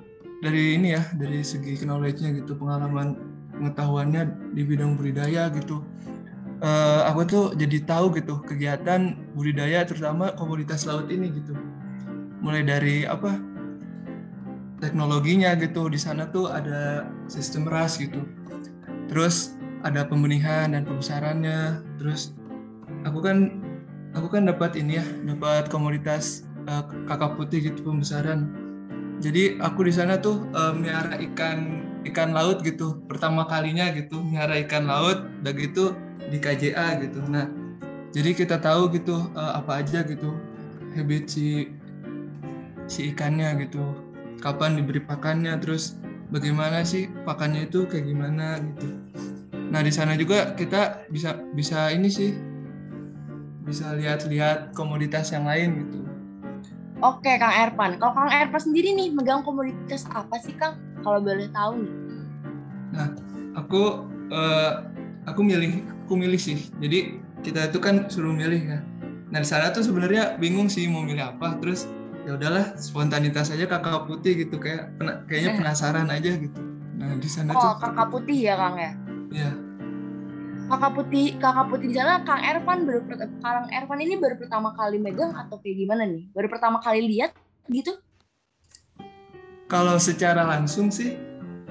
dari 0.42 0.80
ini 0.80 0.98
ya 0.98 1.04
dari 1.20 1.46
segi 1.46 1.78
knowledge-nya 1.86 2.34
gitu 2.42 2.58
pengalaman 2.58 3.14
pengetahuannya 3.54 4.54
di 4.58 4.62
bidang 4.66 4.98
budidaya 4.98 5.54
gitu. 5.54 5.86
Uh, 6.62 7.02
aku 7.10 7.26
tuh 7.26 7.46
jadi 7.58 7.82
tahu 7.86 8.14
gitu 8.18 8.38
kegiatan 8.46 9.18
budidaya 9.34 9.82
terutama 9.86 10.34
komoditas 10.34 10.90
laut 10.90 11.10
ini 11.14 11.30
gitu. 11.30 11.54
Mulai 12.42 12.66
dari 12.66 13.06
apa 13.06 13.38
teknologinya 14.82 15.54
gitu 15.62 15.90
di 15.90 15.98
sana 16.02 16.26
tuh 16.30 16.50
ada 16.50 17.06
sistem 17.30 17.70
ras 17.70 18.02
gitu. 18.02 18.26
Terus 19.10 19.58
ada 19.86 20.06
pembenihan 20.06 20.74
dan 20.74 20.86
pembesarannya. 20.86 21.86
Terus 22.02 22.34
aku 23.06 23.22
kan 23.22 23.62
aku 24.18 24.28
kan 24.30 24.50
dapat 24.50 24.74
ini 24.78 24.98
ya 25.02 25.06
dapat 25.26 25.70
komoditas 25.70 26.50
uh, 26.68 26.84
kakak 27.08 27.38
putih 27.38 27.60
gitu 27.72 27.86
pembesaran. 27.86 28.52
Jadi 29.22 29.62
aku 29.62 29.86
di 29.86 29.94
sana 29.94 30.18
tuh 30.18 30.50
uh, 30.58 30.74
miara 30.74 31.18
ikan 31.22 31.86
ikan 32.10 32.34
laut 32.34 32.66
gitu 32.66 33.06
pertama 33.06 33.46
kalinya 33.46 33.94
gitu 33.94 34.18
miara 34.18 34.58
ikan 34.66 34.90
laut 34.90 35.22
udah 35.46 35.54
gitu 35.54 35.94
di 36.30 36.38
KJA 36.42 36.98
gitu. 37.06 37.22
Nah 37.30 37.46
jadi 38.12 38.34
kita 38.34 38.58
tahu 38.58 38.92
gitu 38.98 39.30
uh, 39.38 39.62
apa 39.62 39.86
aja 39.86 40.02
gitu 40.04 40.34
habit 40.98 41.30
si 41.30 41.70
si 42.90 43.14
ikannya 43.14 43.56
gitu 43.64 43.80
kapan 44.42 44.82
diberi 44.82 45.00
pakannya 45.00 45.54
terus 45.62 46.02
bagaimana 46.34 46.82
sih 46.82 47.08
pakannya 47.24 47.70
itu 47.70 47.86
kayak 47.86 48.10
gimana 48.10 48.58
gitu. 48.60 48.90
Nah 49.72 49.80
di 49.86 49.94
sana 49.94 50.18
juga 50.18 50.58
kita 50.58 51.08
bisa 51.14 51.38
bisa 51.54 51.94
ini 51.94 52.10
sih 52.10 52.36
bisa 53.62 53.94
lihat-lihat 53.94 54.74
komoditas 54.74 55.32
yang 55.32 55.46
lain 55.46 55.86
gitu 55.86 56.11
Oke, 57.02 57.32
Kang 57.36 57.50
Erpan. 57.52 57.98
Kalau 57.98 58.14
Kang 58.14 58.30
Erpan 58.30 58.62
sendiri 58.62 58.94
nih 58.94 59.10
megang 59.10 59.42
komoditas 59.42 60.06
apa 60.08 60.38
sih, 60.38 60.54
Kang? 60.54 60.78
Kalau 61.02 61.18
boleh 61.18 61.50
tahu 61.50 61.82
nih. 61.82 61.94
Nah, 62.94 63.08
aku 63.58 64.06
uh, 64.30 64.86
aku 65.26 65.42
milih 65.42 65.82
aku 66.06 66.14
milih 66.14 66.38
sih. 66.38 66.62
Jadi 66.78 67.18
kita 67.42 67.74
itu 67.74 67.82
kan 67.82 68.06
suruh 68.06 68.32
milih 68.32 68.62
ya. 68.62 68.80
nah 69.32 69.40
di 69.40 69.48
sana 69.48 69.72
tuh 69.72 69.80
sebenarnya 69.80 70.36
bingung 70.38 70.68
sih 70.68 70.92
mau 70.92 71.02
milih 71.02 71.24
apa 71.24 71.56
terus 71.58 71.88
ya 72.28 72.36
udahlah 72.36 72.76
spontanitas 72.76 73.48
aja 73.48 73.64
kakak 73.64 74.04
putih 74.04 74.44
gitu 74.44 74.60
kayak 74.60 74.92
kayaknya 75.26 75.56
Eh. 75.56 75.58
penasaran 75.58 76.12
aja 76.12 76.36
gitu 76.36 76.60
nah 77.00 77.16
di 77.16 77.30
sana 77.32 77.56
Oh, 77.56 77.64
tuh 77.64 77.74
kakak 77.80 78.08
putih 78.12 78.52
ya 78.52 78.60
Kang 78.60 78.76
ya. 78.76 78.92
ya 79.32 79.50
Kakak 80.72 80.92
putih, 80.96 81.36
kakak 81.36 81.68
putih 81.68 81.92
di 81.92 81.96
sana 82.00 82.24
Kang 82.24 82.40
Ervan 82.40 82.88
baru 82.88 83.04
Kang 83.44 83.68
Ervan 83.68 84.00
ini 84.00 84.16
baru 84.16 84.40
pertama 84.40 84.72
kali 84.72 85.04
megang 85.04 85.36
atau 85.36 85.60
kayak 85.60 85.84
gimana 85.84 86.08
nih? 86.08 86.32
Baru 86.32 86.48
pertama 86.48 86.80
kali 86.80 87.12
lihat 87.12 87.36
gitu? 87.68 87.92
kalau 89.72 89.96
secara 89.96 90.44
langsung 90.44 90.92
sih 90.92 91.16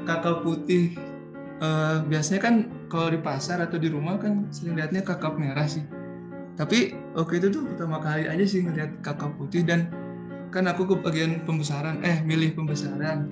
kakak 0.09 0.41
putih 0.41 0.97
eh, 1.61 1.97
biasanya 2.09 2.41
kan 2.41 2.55
kalau 2.89 3.13
di 3.13 3.21
pasar 3.21 3.61
atau 3.61 3.77
di 3.77 3.93
rumah 3.93 4.17
kan 4.17 4.49
sering 4.49 4.81
lihatnya 4.81 5.05
kakap 5.05 5.37
merah 5.37 5.69
sih 5.69 5.85
tapi 6.57 6.97
oke 7.13 7.37
itu 7.37 7.53
tuh 7.53 7.69
pertama 7.69 8.01
kali 8.01 8.25
aja 8.25 8.45
sih 8.49 8.65
ngeliat 8.65 9.05
kakap 9.05 9.37
putih 9.37 9.61
dan 9.69 9.93
kan 10.49 10.65
aku 10.65 10.89
ke 10.89 10.97
bagian 11.05 11.45
pembesaran 11.45 12.01
eh 12.01 12.25
milih 12.25 12.57
pembesaran 12.57 13.29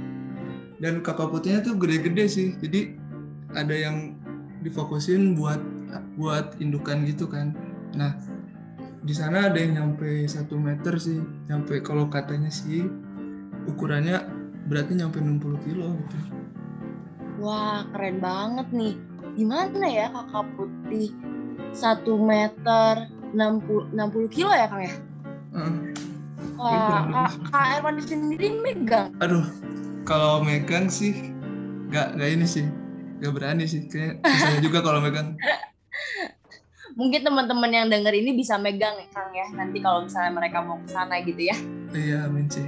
dan 0.79 1.01
kakak 1.01 1.33
putihnya 1.33 1.65
tuh 1.65 1.75
gede-gede 1.81 2.29
sih 2.29 2.49
jadi 2.61 2.93
ada 3.57 3.73
yang 3.73 4.18
difokusin 4.62 5.38
buat 5.38 5.61
buat 6.19 6.59
indukan 6.59 7.07
gitu 7.07 7.27
kan 7.31 7.55
nah 7.95 8.15
di 9.03 9.15
sana 9.15 9.49
ada 9.49 9.57
yang 9.59 9.79
nyampe 9.79 10.27
satu 10.27 10.59
meter 10.59 10.99
sih 10.99 11.23
nyampe 11.47 11.81
kalau 11.81 12.11
katanya 12.11 12.50
sih 12.50 12.85
ukurannya 13.65 14.21
berarti 14.67 14.99
nyampe 14.99 15.23
60 15.23 15.65
kilo 15.65 15.95
gitu 15.95 16.19
Wah, 17.38 17.87
keren 17.95 18.19
banget 18.19 18.67
nih. 18.75 18.99
Gimana 19.38 19.87
ya 19.87 20.11
kakak 20.11 20.50
putih 20.59 21.15
1 21.71 22.03
meter 22.19 23.07
60, 23.31 23.95
60 23.95 24.27
kilo 24.35 24.50
ya 24.50 24.67
Kang 24.67 24.83
ya? 24.83 24.95
Heeh. 25.55 25.75
Wah, 26.59 27.31
Kak, 27.47 27.79
Ervan 27.79 28.03
sendiri 28.03 28.59
megang. 28.59 29.15
aduh 29.23 29.47
kalau 30.03 30.43
megang 30.43 30.91
sih 30.91 31.31
nggak 31.88 32.19
nggak 32.19 32.31
ini 32.35 32.47
sih 32.50 32.67
nggak 33.19 33.33
berani 33.35 33.65
sih 33.67 33.87
kayak 33.91 34.23
susah 34.23 34.63
juga 34.63 34.79
kalau 34.83 35.03
megang 35.03 35.35
Mungkin 36.99 37.23
teman-teman 37.23 37.71
yang 37.71 37.87
denger 37.87 38.11
ini 38.11 38.35
bisa 38.35 38.59
megang 38.59 38.99
ya 38.99 39.07
Kang 39.15 39.31
ya. 39.31 39.47
Nanti 39.55 39.79
kalau 39.79 40.03
misalnya 40.03 40.35
mereka 40.35 40.67
mau 40.67 40.83
ke 40.83 40.91
sana 40.91 41.23
gitu 41.23 41.47
ya. 41.47 41.55
iya 41.95 42.27
amin 42.27 42.51
sih 42.51 42.67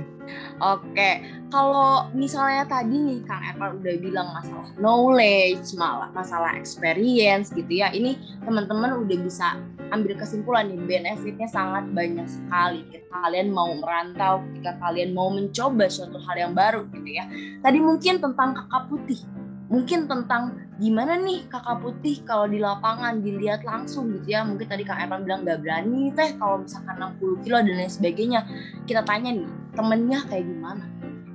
Oke, 0.60 1.24
kalau 1.50 2.06
misalnya 2.14 2.62
tadi 2.68 2.94
nih 2.94 3.20
Kang 3.26 3.42
Evan 3.42 3.80
udah 3.80 3.94
bilang 3.98 4.28
masalah 4.30 4.70
knowledge, 4.78 5.74
malah 5.74 6.12
masalah 6.14 6.54
experience 6.54 7.50
gitu 7.50 7.80
ya. 7.80 7.90
Ini 7.90 8.14
teman-teman 8.44 9.02
udah 9.02 9.18
bisa 9.18 9.56
ambil 9.90 10.14
kesimpulan 10.14 10.70
nih 10.70 10.78
benefitnya 10.84 11.48
sangat 11.50 11.88
banyak 11.90 12.28
sekali. 12.28 12.86
Ketika 12.92 13.24
kalian 13.26 13.50
mau 13.50 13.72
merantau, 13.72 14.44
ketika 14.52 14.78
kalian 14.78 15.10
mau 15.16 15.32
mencoba 15.32 15.90
suatu 15.90 16.20
hal 16.22 16.36
yang 16.38 16.52
baru 16.54 16.86
gitu 16.92 17.08
ya. 17.08 17.26
Tadi 17.64 17.78
mungkin 17.82 18.22
tentang 18.22 18.54
kakak 18.54 18.84
putih, 18.92 19.20
mungkin 19.70 20.10
tentang 20.10 20.58
gimana 20.82 21.14
nih 21.22 21.46
kakak 21.46 21.78
putih 21.78 22.26
kalau 22.26 22.50
di 22.50 22.58
lapangan 22.58 23.22
dilihat 23.22 23.62
langsung 23.62 24.10
gitu 24.10 24.34
ya. 24.34 24.42
Mungkin 24.42 24.66
tadi 24.66 24.82
Kang 24.82 24.98
Evan 24.98 25.22
bilang 25.22 25.46
gak 25.46 25.62
berani 25.62 26.10
teh 26.10 26.34
kalau 26.34 26.66
misalkan 26.66 26.98
60 26.98 27.44
kilo 27.46 27.56
dan 27.62 27.74
lain 27.78 27.88
sebagainya. 27.88 28.40
Kita 28.84 29.06
tanya 29.06 29.30
nih 29.30 29.46
temennya 29.78 30.26
kayak 30.26 30.44
gimana? 30.44 30.84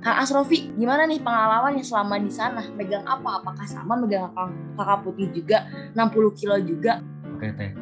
Kang 0.04 0.16
Asrofi, 0.20 0.68
gimana 0.76 1.08
nih 1.08 1.18
pengalamannya 1.24 1.80
selama 1.80 2.20
di 2.20 2.28
sana? 2.30 2.62
Megang 2.76 3.08
apa? 3.08 3.40
Apakah 3.40 3.64
sama 3.64 3.96
megang 3.96 4.28
kakak, 4.76 5.00
putih 5.02 5.32
juga? 5.32 5.64
60 5.96 6.36
kilo 6.36 6.56
juga? 6.60 7.00
Oke 7.32 7.50
teh. 7.56 7.72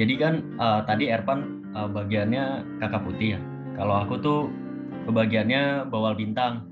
Jadi 0.00 0.12
kan 0.16 0.34
eh, 0.40 0.80
tadi 0.88 1.12
Erpan 1.12 1.60
eh, 1.76 1.88
bagiannya 1.92 2.44
kakak 2.80 3.04
putih 3.04 3.36
ya. 3.36 3.40
Kalau 3.76 4.00
aku 4.00 4.16
tuh 4.16 4.40
kebagiannya 5.04 5.92
bawal 5.92 6.16
bintang. 6.16 6.64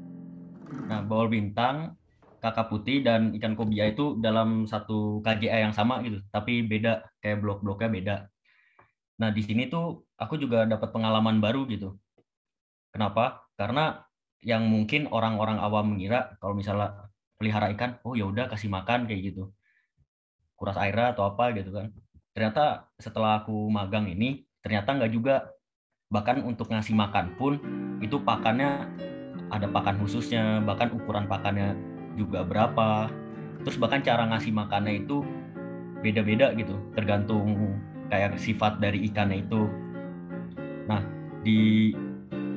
Nah 0.88 1.04
bawal 1.04 1.28
bintang, 1.28 1.97
kakak 2.38 2.70
putih 2.70 3.02
dan 3.02 3.34
ikan 3.36 3.58
kobia 3.58 3.90
itu 3.90 4.18
dalam 4.18 4.64
satu 4.64 5.20
KJA 5.22 5.68
yang 5.68 5.74
sama 5.74 6.00
gitu, 6.06 6.22
tapi 6.30 6.62
beda 6.62 7.06
kayak 7.22 7.38
blok-bloknya 7.42 7.88
beda. 7.90 8.16
Nah 9.18 9.30
di 9.34 9.42
sini 9.42 9.66
tuh 9.66 10.06
aku 10.18 10.38
juga 10.38 10.64
dapat 10.64 10.94
pengalaman 10.94 11.42
baru 11.42 11.66
gitu. 11.66 11.98
Kenapa? 12.94 13.44
Karena 13.58 14.00
yang 14.42 14.66
mungkin 14.70 15.10
orang-orang 15.10 15.58
awam 15.58 15.94
mengira 15.94 16.38
kalau 16.38 16.54
misalnya 16.54 17.10
pelihara 17.38 17.74
ikan, 17.74 17.98
oh 18.06 18.14
ya 18.14 18.26
udah 18.26 18.46
kasih 18.46 18.70
makan 18.70 19.10
kayak 19.10 19.34
gitu, 19.34 19.50
kuras 20.58 20.74
airnya 20.74 21.14
atau 21.14 21.30
apa 21.30 21.54
gitu 21.54 21.70
kan 21.70 21.94
ternyata 22.34 22.90
setelah 22.98 23.42
aku 23.42 23.70
magang 23.70 24.10
ini 24.10 24.42
ternyata 24.62 24.94
nggak 24.94 25.12
juga 25.14 25.54
bahkan 26.10 26.42
untuk 26.42 26.70
ngasih 26.70 26.98
makan 26.98 27.38
pun 27.38 27.58
itu 28.02 28.18
pakannya 28.22 28.86
ada 29.50 29.66
pakan 29.70 30.02
khususnya 30.02 30.62
bahkan 30.66 30.90
ukuran 30.90 31.30
pakannya 31.30 31.78
juga 32.14 32.46
berapa 32.46 33.10
terus 33.66 33.76
bahkan 33.76 34.00
cara 34.00 34.24
ngasih 34.30 34.54
makannya 34.54 35.04
itu 35.04 35.26
beda-beda 36.00 36.54
gitu 36.54 36.78
tergantung 36.94 37.74
kayak 38.08 38.38
sifat 38.38 38.78
dari 38.78 39.04
ikannya 39.10 39.44
itu 39.44 39.66
nah 40.86 41.02
di 41.42 41.92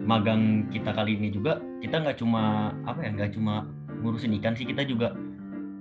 magang 0.05 0.70
kita 0.70 0.93
kali 0.93 1.17
ini 1.17 1.29
juga 1.34 1.60
kita 1.81 2.01
nggak 2.01 2.17
cuma 2.22 2.74
apa 2.86 3.00
ya 3.01 3.10
nggak 3.13 3.31
cuma 3.36 3.65
ngurusin 4.01 4.34
ikan 4.41 4.53
sih 4.58 4.65
kita 4.65 4.86
juga 4.86 5.13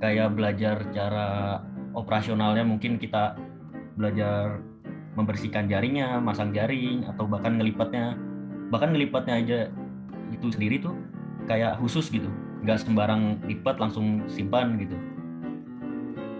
kayak 0.00 0.32
belajar 0.34 0.80
cara 0.92 1.60
operasionalnya 1.92 2.64
mungkin 2.64 2.96
kita 2.96 3.36
belajar 4.00 4.64
membersihkan 5.18 5.66
jaringnya, 5.66 6.22
masang 6.22 6.54
jaring 6.54 7.04
atau 7.04 7.26
bahkan 7.26 7.58
ngelipatnya. 7.58 8.14
Bahkan 8.70 8.94
ngelipatnya 8.94 9.34
aja 9.42 9.58
itu 10.30 10.46
sendiri 10.48 10.78
tuh 10.78 10.94
kayak 11.50 11.76
khusus 11.82 12.06
gitu. 12.08 12.30
Nggak 12.60 12.78
sembarang 12.84 13.40
lipat 13.48 13.76
langsung 13.80 14.24
simpan 14.28 14.76
gitu. 14.80 14.96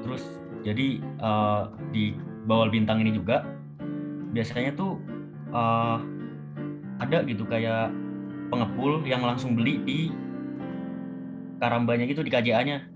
Terus 0.05 0.23
jadi 0.61 1.01
eh, 1.01 1.63
di 1.93 2.05
bawal 2.45 2.69
bintang 2.73 3.01
ini 3.01 3.17
juga 3.17 3.45
biasanya 4.31 4.77
tuh 4.77 5.01
eh, 5.53 5.99
ada 7.01 7.25
gitu 7.25 7.49
kayak 7.49 7.91
pengepul 8.53 9.01
yang 9.07 9.25
langsung 9.25 9.57
beli 9.57 9.81
di 9.85 10.01
karambanya 11.61 12.05
gitu 12.09 12.25
di 12.25 12.33
KJA-nya. 12.33 12.89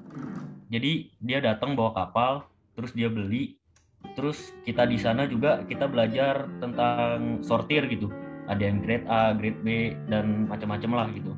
Jadi 0.73 1.13
dia 1.21 1.39
datang 1.45 1.77
bawa 1.77 1.93
kapal, 1.93 2.49
terus 2.73 2.97
dia 2.97 3.13
beli, 3.13 3.61
terus 4.13 4.53
kita 4.69 4.85
di 4.85 5.01
sana 5.01 5.25
juga 5.25 5.65
kita 5.65 5.89
belajar 5.89 6.45
tentang 6.61 7.41
sortir 7.41 7.89
gitu 7.89 8.13
ada 8.45 8.61
yang 8.61 8.85
grade 8.85 9.09
A, 9.09 9.33
grade 9.33 9.61
B 9.65 9.97
dan 10.13 10.45
macam-macam 10.45 10.91
lah 10.93 11.07
gitu 11.17 11.33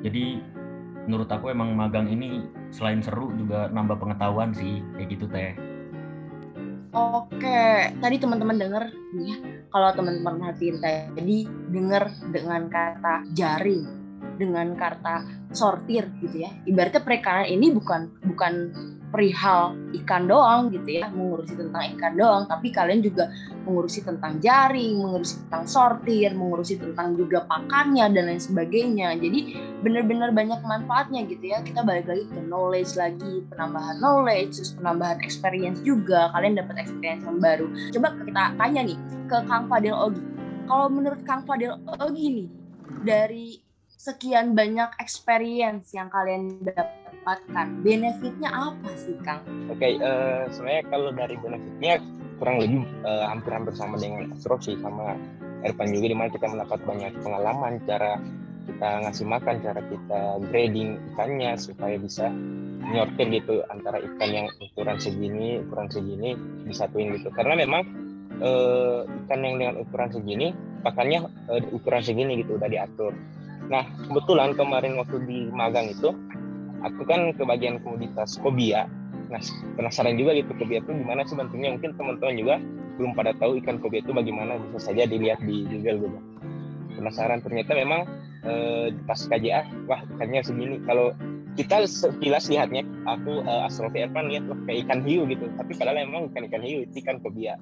jadi 0.00 0.40
menurut 1.06 1.28
aku 1.30 1.50
emang 1.50 1.74
magang 1.74 2.06
ini 2.06 2.46
selain 2.70 3.02
seru 3.02 3.34
juga 3.34 3.66
nambah 3.70 3.98
pengetahuan 3.98 4.54
sih 4.54 4.80
kayak 4.96 5.08
gitu 5.10 5.26
teh 5.30 5.54
Oke, 6.92 7.88
tadi 8.04 8.20
teman-teman 8.20 8.60
denger 8.60 8.84
nih 9.16 9.32
ya, 9.32 9.36
kalau 9.72 9.96
teman-teman 9.96 10.36
perhatiin 10.44 10.76
tadi 10.76 11.48
denger 11.72 12.04
dengan 12.28 12.68
kata 12.68 13.32
jaring, 13.32 13.88
dengan 14.36 14.76
kata 14.76 15.24
sortir 15.56 16.04
gitu 16.20 16.44
ya. 16.44 16.52
Ibaratnya 16.68 17.00
perikanan 17.00 17.48
ini 17.48 17.72
bukan 17.72 18.12
bukan 18.28 18.76
perihal 19.08 19.72
ikan 20.04 20.28
doang 20.28 20.68
gitu 20.68 21.00
ya, 21.00 21.08
mengurusi 21.08 21.56
tentang 21.56 21.96
ikan 21.96 22.12
doang, 22.12 22.44
tapi 22.44 22.68
kalian 22.68 23.00
juga 23.00 23.32
mengurusi 23.62 24.02
tentang 24.02 24.42
jaring, 24.42 24.98
mengurusi 24.98 25.42
tentang 25.46 25.64
sortir, 25.66 26.30
mengurusi 26.34 26.78
tentang 26.78 27.14
juga 27.14 27.46
pakannya 27.46 28.10
dan 28.10 28.22
lain 28.28 28.42
sebagainya. 28.42 29.14
Jadi 29.16 29.56
benar-benar 29.80 30.34
banyak 30.34 30.60
manfaatnya 30.66 31.26
gitu 31.26 31.54
ya. 31.54 31.62
Kita 31.62 31.86
balik 31.86 32.10
lagi 32.10 32.24
ke 32.28 32.40
knowledge 32.46 32.92
lagi, 32.98 33.46
penambahan 33.48 33.96
knowledge, 34.02 34.58
terus 34.58 34.72
penambahan 34.74 35.18
experience 35.22 35.78
juga. 35.86 36.30
Kalian 36.34 36.58
dapat 36.58 36.82
experience 36.82 37.24
yang 37.24 37.38
baru. 37.38 37.66
Coba 37.94 38.08
kita 38.22 38.42
tanya 38.58 38.80
nih 38.86 38.98
ke 39.30 39.36
Kang 39.46 39.64
Fadil 39.70 39.96
Ogi. 39.96 40.22
Kalau 40.66 40.86
menurut 40.90 41.20
Kang 41.26 41.42
Fadil 41.46 41.74
Ogi 42.02 42.26
nih, 42.30 42.48
dari 43.02 43.46
sekian 44.02 44.58
banyak 44.58 44.98
experience 44.98 45.94
yang 45.94 46.10
kalian 46.10 46.58
dapatkan, 46.66 47.66
benefitnya 47.86 48.50
apa 48.50 48.90
sih 48.98 49.14
Kang? 49.22 49.46
Oke, 49.70 49.94
eh, 49.94 50.42
sebenarnya 50.50 50.84
kalau 50.90 51.10
dari 51.14 51.38
benefitnya 51.38 52.02
kurang 52.42 52.58
lebih 52.58 52.82
eh, 53.06 53.26
hampir-hampir 53.30 53.78
sama 53.78 53.94
dengan 54.02 54.34
Asrof 54.34 54.66
sih 54.66 54.74
sama 54.82 55.14
Ervan 55.62 55.94
juga 55.94 56.06
di 56.10 56.16
mana 56.18 56.26
kita 56.34 56.50
mendapat 56.50 56.82
banyak 56.82 57.14
pengalaman 57.22 57.78
cara 57.86 58.18
kita 58.62 58.88
ngasih 59.06 59.26
makan, 59.26 59.54
cara 59.62 59.80
kita 59.86 60.20
grading 60.50 60.98
ikannya 61.14 61.54
supaya 61.54 61.94
bisa 61.98 62.30
nyortir 62.82 63.30
gitu 63.30 63.62
antara 63.70 64.02
ikan 64.02 64.30
yang 64.30 64.46
ukuran 64.58 64.98
segini, 64.98 65.62
ukuran 65.62 65.86
segini 65.86 66.34
disatuin 66.66 67.14
gitu. 67.14 67.30
Karena 67.30 67.54
memang 67.58 67.82
eh, 68.42 69.06
ikan 69.06 69.40
yang 69.46 69.62
dengan 69.62 69.76
ukuran 69.78 70.10
segini 70.10 70.50
pakannya 70.82 71.26
eh, 71.46 71.62
ukuran 71.70 72.02
segini 72.02 72.42
gitu 72.42 72.58
udah 72.58 72.66
diatur. 72.66 73.14
Nah 73.70 73.86
kebetulan 74.10 74.58
kemarin 74.58 74.98
waktu 74.98 75.22
di 75.30 75.46
magang 75.54 75.94
itu 75.94 76.10
aku 76.82 77.06
kan 77.06 77.30
ke 77.38 77.42
bagian 77.46 77.78
komoditas 77.86 78.34
kobia. 78.42 78.90
Penasaran 79.78 80.14
juga 80.18 80.36
gitu 80.36 80.52
kobia 80.56 80.80
itu 80.82 80.92
gimana 80.92 81.24
sih 81.24 81.36
bentuknya. 81.38 81.74
Mungkin 81.76 81.90
teman-teman 81.96 82.34
juga 82.36 82.54
belum 83.00 83.12
pada 83.16 83.32
tahu 83.36 83.56
ikan 83.64 83.80
kobia 83.80 84.04
itu 84.04 84.12
bagaimana 84.12 84.60
bisa 84.60 84.92
saja 84.92 85.08
dilihat 85.08 85.40
di 85.44 85.64
Google 85.68 86.08
gitu. 86.08 86.18
Penasaran 87.00 87.40
ternyata 87.40 87.72
memang 87.72 88.04
eh, 88.44 88.92
pas 89.08 89.18
KJA 89.18 89.88
wah 89.88 90.00
ikannya 90.16 90.40
segini. 90.44 90.76
Kalau 90.84 91.16
kita 91.52 91.84
sekilas 91.84 92.48
lihatnya 92.48 92.80
aku 93.04 93.44
uh, 93.44 93.68
astrofi 93.68 94.00
Ervan 94.00 94.32
lihat 94.32 94.48
wah 94.48 94.56
kayak 94.64 94.88
ikan 94.88 95.00
hiu 95.04 95.28
gitu. 95.28 95.48
Tapi 95.56 95.72
padahal 95.76 96.00
emang 96.00 96.32
ikan 96.32 96.48
ikan 96.48 96.64
hiu 96.64 96.84
itu 96.88 97.04
ikan 97.04 97.20
kobia 97.20 97.60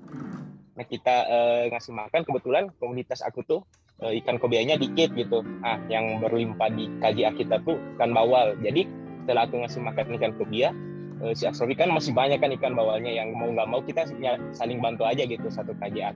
nah 0.80 0.88
kita 0.88 1.16
uh, 1.28 1.62
ngasih 1.68 1.92
makan 1.92 2.24
kebetulan 2.24 2.64
komunitas 2.80 3.20
aku 3.20 3.44
tuh 3.44 3.60
uh, 4.00 4.12
ikan 4.24 4.40
kobianya 4.40 4.80
dikit 4.80 5.12
gitu. 5.12 5.44
Ah 5.60 5.76
yang 5.92 6.24
berlimpah 6.24 6.72
di 6.72 6.88
KJA 7.04 7.36
kita 7.36 7.60
tuh 7.60 7.76
ikan 8.00 8.16
bawal. 8.16 8.56
Jadi 8.64 8.88
setelah 9.20 9.44
aku 9.44 9.60
ngasih 9.60 9.80
makan 9.84 10.16
ikan 10.16 10.32
kobia 10.40 10.72
uh, 11.22 11.32
si 11.36 11.44
astrofi 11.46 11.76
kan 11.76 11.92
masih 11.92 12.12
banyak 12.16 12.40
kan 12.40 12.50
ikan 12.56 12.72
bawalnya 12.74 13.12
yang 13.12 13.32
mau 13.36 13.48
nggak 13.48 13.68
mau 13.68 13.80
kita 13.84 14.08
saling 14.56 14.78
bantu 14.80 15.06
aja 15.06 15.24
gitu 15.24 15.46
satu 15.48 15.72
KJA 15.78 16.12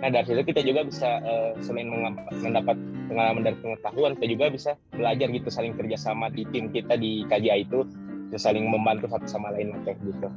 Nah 0.00 0.08
dari 0.08 0.24
situ 0.24 0.42
kita 0.48 0.64
juga 0.64 0.80
bisa 0.88 1.20
uh, 1.20 1.52
selain 1.60 1.92
mendapat 2.32 2.76
pengalaman 3.12 3.42
dan 3.44 3.54
pengetahuan, 3.60 4.16
kita 4.16 4.26
juga 4.32 4.44
bisa 4.48 4.70
belajar 4.96 5.28
gitu 5.28 5.48
saling 5.52 5.76
kerjasama 5.76 6.32
di 6.32 6.48
tim 6.48 6.72
kita 6.72 6.96
di 6.96 7.28
KJA 7.28 7.68
itu, 7.68 7.84
saling 8.40 8.64
membantu 8.64 9.12
satu 9.12 9.28
sama 9.28 9.52
lain 9.52 9.76
kayak 9.84 10.00
gitu. 10.00 10.28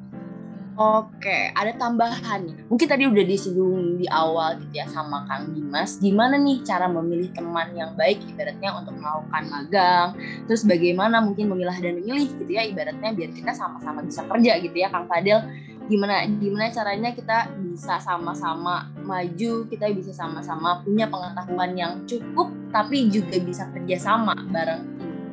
Oke, 0.74 1.54
ada 1.54 1.70
tambahan 1.78 2.50
nih. 2.50 2.58
Mungkin 2.66 2.88
tadi 2.90 3.06
udah 3.06 3.22
disinggung 3.30 4.02
di 4.02 4.10
awal 4.10 4.58
gitu 4.58 4.82
ya 4.82 4.90
sama 4.90 5.22
Kang 5.30 5.54
Dimas. 5.54 6.02
Gimana 6.02 6.34
nih 6.42 6.66
cara 6.66 6.90
memilih 6.90 7.30
teman 7.30 7.78
yang 7.78 7.94
baik 7.94 8.26
ibaratnya 8.26 8.74
untuk 8.74 8.98
melakukan 8.98 9.44
magang. 9.54 10.08
Terus 10.50 10.66
bagaimana 10.66 11.22
mungkin 11.22 11.54
memilah 11.54 11.78
dan 11.78 12.02
memilih 12.02 12.26
gitu 12.26 12.50
ya 12.50 12.66
ibaratnya 12.66 13.14
biar 13.14 13.30
kita 13.38 13.54
sama-sama 13.54 14.02
bisa 14.02 14.26
kerja 14.26 14.58
gitu 14.66 14.74
ya 14.74 14.90
Kang 14.90 15.06
Fadil 15.06 15.46
gimana 15.84 16.24
gimana 16.40 16.72
caranya 16.72 17.12
kita 17.12 17.52
bisa 17.60 18.00
sama-sama 18.00 18.88
maju 19.04 19.68
kita 19.68 19.92
bisa 19.92 20.16
sama-sama 20.16 20.80
punya 20.80 21.12
pengetahuan 21.12 21.76
yang 21.76 21.94
cukup 22.08 22.48
tapi 22.72 23.12
juga 23.12 23.36
bisa 23.44 23.68
kerjasama 23.68 24.32
bareng 24.48 24.80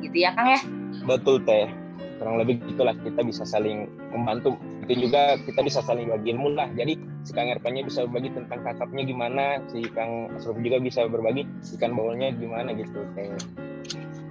gitu 0.03 0.27
ya 0.27 0.35
Kang 0.35 0.51
ya 0.51 0.61
betul 1.07 1.39
teh 1.47 1.80
kurang 2.21 2.37
lebih 2.37 2.61
gitulah 2.69 2.93
kita 3.01 3.25
bisa 3.25 3.41
saling 3.41 3.89
membantu 4.13 4.53
itu 4.85 5.09
juga 5.09 5.41
kita 5.41 5.65
bisa 5.65 5.81
saling 5.81 6.05
bagi 6.05 6.37
ilmu 6.37 6.53
lah 6.53 6.69
jadi 6.77 6.93
si 7.25 7.33
Kang 7.33 7.49
Erpannya 7.49 7.81
bisa 7.81 8.05
berbagi 8.05 8.29
tentang 8.37 8.61
kakapnya 8.61 9.03
gimana 9.09 9.43
si 9.73 9.81
Kang 9.89 10.29
Asruf 10.37 10.61
juga 10.61 10.77
bisa 10.77 11.09
berbagi 11.09 11.49
ikan 11.81 11.97
bawalnya 11.97 12.29
gimana 12.37 12.77
gitu 12.77 13.01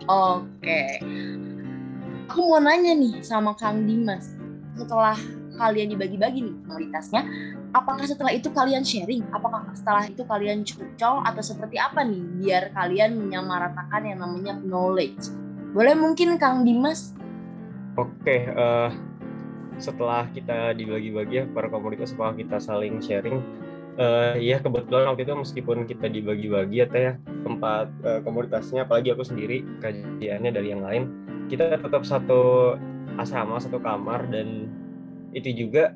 oke 0.07 0.83
aku 2.31 2.41
mau 2.47 2.63
nanya 2.63 2.95
nih 2.95 3.27
sama 3.27 3.59
Kang 3.59 3.83
Dimas 3.91 4.39
setelah 4.79 5.19
kalian 5.61 5.93
dibagi-bagi 5.93 6.41
nih 6.41 6.57
komoditasnya, 6.65 7.23
apakah 7.77 8.09
setelah 8.09 8.33
itu 8.33 8.49
kalian 8.49 8.81
sharing? 8.81 9.29
Apakah 9.29 9.69
setelah 9.77 10.09
itu 10.09 10.25
kalian 10.25 10.65
curcol 10.65 11.21
atau 11.21 11.43
seperti 11.45 11.77
apa 11.77 12.01
nih 12.01 12.25
biar 12.41 12.73
kalian 12.73 13.21
menyamaratakan 13.21 14.09
yang 14.09 14.25
namanya 14.25 14.57
knowledge? 14.65 15.29
Boleh 15.77 15.93
mungkin 15.93 16.41
Kang 16.41 16.65
Dimas? 16.65 17.13
Oke, 17.99 18.47
uh, 18.47 18.91
setelah 19.81 20.31
kita 20.31 20.77
dibagi-bagi 20.79 21.35
ya 21.43 21.45
per 21.51 21.67
komunitas, 21.73 22.15
setelah 22.15 22.37
kita 22.39 22.63
saling 22.63 23.03
sharing, 23.03 23.43
uh, 23.99 24.39
ya 24.39 24.63
kebetulan 24.63 25.11
waktu 25.11 25.27
itu 25.27 25.35
meskipun 25.35 25.89
kita 25.91 26.07
dibagi-bagi 26.07 26.77
ya 26.81 26.87
teh 26.87 27.03
ya 27.03 27.15
tempat 27.43 27.91
uh, 28.07 28.21
komunitasnya, 28.23 28.87
apalagi 28.87 29.11
aku 29.11 29.27
sendiri 29.27 29.67
kajiannya 29.83 30.51
dari 30.55 30.69
yang 30.71 30.87
lain, 30.87 31.03
kita 31.51 31.77
tetap 31.77 32.07
satu 32.07 32.75
asrama 33.19 33.59
satu 33.59 33.83
kamar 33.83 34.31
dan 34.31 34.71
itu 35.35 35.67
juga 35.67 35.93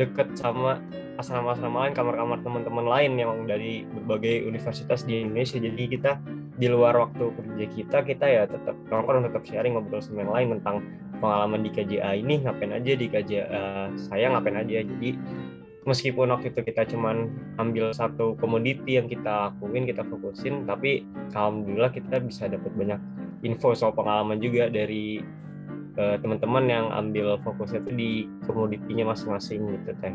deket 0.00 0.38
sama 0.38 0.80
asrama-asrama 1.18 1.84
lain, 1.84 1.94
kamar-kamar 1.98 2.38
teman-teman 2.46 2.86
lain 2.86 3.12
yang 3.18 3.44
dari 3.44 3.82
berbagai 3.90 4.46
universitas 4.46 5.02
di 5.02 5.26
Indonesia. 5.26 5.58
Jadi 5.58 5.84
kita 5.90 6.22
di 6.58 6.66
luar 6.66 6.98
waktu 6.98 7.30
kerja 7.38 7.66
kita, 7.70 7.98
kita 8.02 8.26
ya 8.26 8.42
tetap 8.50 8.74
nongkrong, 8.90 9.30
tetap 9.30 9.46
sharing, 9.46 9.78
ngobrol 9.78 10.02
sama 10.02 10.26
yang 10.26 10.34
lain 10.34 10.48
tentang 10.58 10.76
pengalaman 11.22 11.62
di 11.62 11.70
KJA 11.70 12.18
ini, 12.18 12.42
ngapain 12.42 12.74
aja 12.74 12.92
di 12.98 13.06
KJA 13.06 13.94
saya, 13.94 14.26
ngapain 14.34 14.58
aja. 14.58 14.82
Jadi 14.82 15.14
meskipun 15.86 16.34
waktu 16.34 16.50
itu 16.50 16.60
kita 16.66 16.82
cuman 16.90 17.30
ambil 17.62 17.94
satu 17.94 18.34
komoditi 18.42 18.98
yang 18.98 19.06
kita 19.06 19.54
akuin, 19.54 19.86
kita 19.86 20.02
fokusin, 20.02 20.66
tapi 20.66 21.06
alhamdulillah 21.30 21.94
kita 21.94 22.18
bisa 22.18 22.50
dapat 22.50 22.74
banyak 22.74 23.00
info 23.46 23.72
soal 23.78 23.94
pengalaman 23.94 24.42
juga 24.42 24.66
dari 24.66 25.22
uh, 25.94 26.18
teman-teman 26.18 26.64
yang 26.66 26.86
ambil 26.90 27.38
fokusnya 27.46 27.86
itu 27.86 27.92
di 27.94 28.10
komoditinya 28.50 29.14
masing-masing 29.14 29.62
gitu 29.78 29.94
teh. 30.02 30.14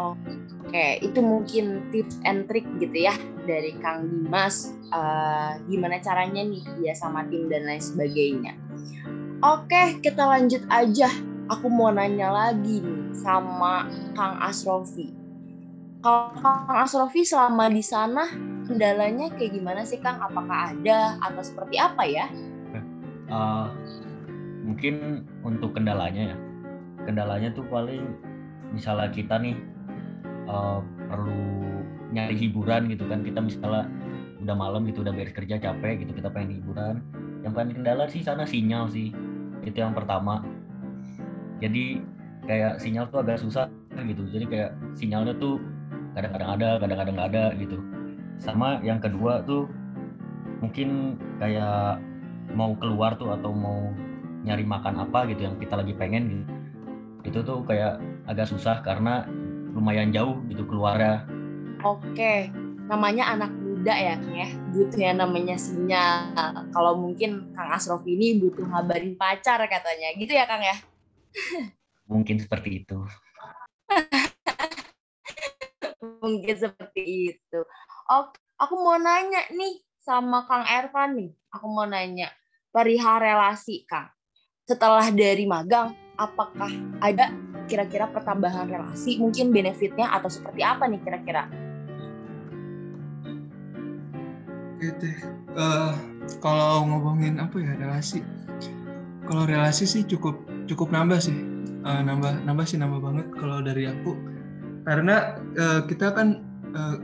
Oke, 0.00 1.02
itu 1.02 1.20
mungkin 1.20 1.92
tips 1.92 2.22
and 2.24 2.46
trick 2.48 2.64
gitu 2.80 2.94
ya 2.94 3.14
dari 3.44 3.76
Kang 3.84 4.08
Dimas. 4.08 4.72
Uh, 4.90 5.60
gimana 5.68 6.00
caranya 6.00 6.40
nih 6.40 6.64
dia 6.80 6.94
sama 6.96 7.26
tim 7.28 7.50
dan 7.52 7.68
lain 7.68 7.82
sebagainya. 7.82 8.52
Oke, 9.44 10.00
kita 10.00 10.24
lanjut 10.24 10.62
aja. 10.72 11.10
Aku 11.50 11.66
mau 11.66 11.90
nanya 11.90 12.30
lagi 12.30 12.80
nih 12.80 13.02
sama 13.16 13.90
Kang 14.14 14.38
Asrofi. 14.40 15.10
Kalau 16.00 16.32
Kang 16.38 16.80
Asrofi 16.80 17.26
selama 17.26 17.68
di 17.68 17.84
sana 17.84 18.24
kendalanya 18.64 19.28
kayak 19.34 19.58
gimana 19.58 19.82
sih 19.82 19.98
Kang? 19.98 20.22
Apakah 20.22 20.72
ada 20.72 21.18
atau 21.20 21.42
seperti 21.42 21.76
apa 21.76 22.06
ya? 22.06 22.30
Uh, 23.26 23.68
mungkin 24.62 25.26
untuk 25.42 25.74
kendalanya 25.74 26.34
ya, 26.34 26.36
kendalanya 27.04 27.50
tuh 27.50 27.66
paling 27.66 28.02
misalnya 28.70 29.10
kita 29.10 29.38
nih 29.38 29.58
uh, 30.50 30.82
perlu 31.06 31.46
nyari 32.10 32.34
hiburan 32.34 32.90
gitu 32.90 33.06
kan, 33.06 33.22
kita 33.22 33.38
misalnya 33.38 33.86
udah 34.42 34.56
malam 34.58 34.82
gitu 34.90 35.06
udah 35.06 35.14
beres 35.14 35.30
kerja 35.30 35.62
capek 35.62 36.02
gitu 36.02 36.18
kita 36.18 36.26
pengen 36.34 36.58
hiburan. 36.58 37.06
Yang 37.46 37.52
paling 37.54 37.74
kendala 37.78 38.04
sih 38.10 38.20
sana 38.26 38.42
sinyal 38.42 38.90
sih, 38.90 39.14
itu 39.62 39.78
yang 39.78 39.94
pertama. 39.94 40.42
Jadi 41.62 42.02
kayak 42.50 42.82
sinyal 42.82 43.06
tuh 43.08 43.22
agak 43.22 43.38
susah 43.38 43.70
gitu, 44.00 44.24
jadi 44.32 44.44
kayak 44.48 44.70
sinyalnya 44.96 45.36
tuh 45.36 45.60
kadang-kadang 46.16 46.50
ada, 46.56 46.68
kadang-kadang 46.80 47.14
nggak 47.14 47.30
ada 47.36 47.44
gitu. 47.60 47.78
Sama 48.40 48.80
yang 48.80 48.98
kedua 48.98 49.44
tuh 49.44 49.68
mungkin 50.64 51.20
kayak 51.36 52.00
mau 52.56 52.74
keluar 52.80 53.14
tuh 53.20 53.30
atau 53.36 53.52
mau 53.52 53.92
nyari 54.40 54.64
makan 54.64 55.04
apa 55.04 55.28
gitu 55.28 55.44
yang 55.46 55.54
kita 55.60 55.76
lagi 55.76 55.92
pengen 55.92 56.22
gitu. 56.32 56.44
Itu 57.28 57.38
tuh 57.44 57.60
kayak 57.68 58.00
agak 58.24 58.48
susah 58.48 58.80
karena 58.80 59.28
lumayan 59.74 60.14
jauh 60.14 60.38
gitu 60.50 60.66
keluarnya. 60.66 61.26
Oke 61.80 62.50
namanya 62.90 63.30
anak 63.30 63.54
muda 63.54 63.94
ya 63.94 64.18
Kang 64.18 64.34
ya. 64.34 64.50
Butuh 64.74 64.98
yang 64.98 65.22
namanya 65.22 65.54
sinyal. 65.54 66.34
Kalau 66.74 66.98
mungkin 66.98 67.54
Kang 67.54 67.70
Asrof 67.70 68.02
ini 68.02 68.42
butuh 68.42 68.66
ngabarin 68.66 69.14
pacar 69.14 69.62
katanya. 69.70 70.10
Gitu 70.18 70.34
ya 70.34 70.50
Kang 70.50 70.58
ya? 70.58 70.74
Mungkin 72.10 72.42
seperti 72.42 72.82
itu. 72.82 72.98
Mungkin 76.20 76.54
seperti 76.58 77.30
itu. 77.30 77.60
Oke, 78.10 78.42
aku 78.58 78.74
mau 78.74 78.98
nanya 78.98 79.46
nih 79.54 79.86
sama 80.02 80.50
Kang 80.50 80.66
Ervan 80.66 81.14
nih. 81.14 81.30
Aku 81.54 81.70
mau 81.70 81.86
nanya 81.86 82.34
perihal 82.74 83.22
relasi, 83.22 83.86
Kang. 83.86 84.10
Setelah 84.66 85.14
dari 85.14 85.46
magang, 85.46 85.94
apakah 86.18 86.70
ada 86.98 87.30
kira-kira 87.70 88.10
pertambahan 88.10 88.66
relasi, 88.66 89.22
mungkin 89.22 89.54
benefitnya 89.54 90.10
atau 90.10 90.26
seperti 90.26 90.66
apa 90.66 90.90
nih 90.90 90.98
kira-kira? 91.06 91.46
Gitu. 94.82 95.06
Uh, 95.54 95.94
kalau 96.42 96.82
ngomongin 96.90 97.38
apa 97.38 97.62
ya 97.62 97.78
relasi, 97.78 98.26
kalau 99.30 99.46
relasi 99.46 99.86
sih 99.86 100.02
cukup 100.02 100.34
cukup 100.66 100.90
nambah 100.90 101.22
sih, 101.22 101.38
uh, 101.86 102.02
nambah 102.02 102.42
nambah 102.42 102.66
sih 102.66 102.82
nambah 102.82 102.98
banget 102.98 103.26
kalau 103.38 103.62
dari 103.62 103.86
aku, 103.86 104.18
karena 104.82 105.38
uh, 105.54 105.86
kita 105.86 106.10
kan 106.10 106.42
uh, 106.74 106.98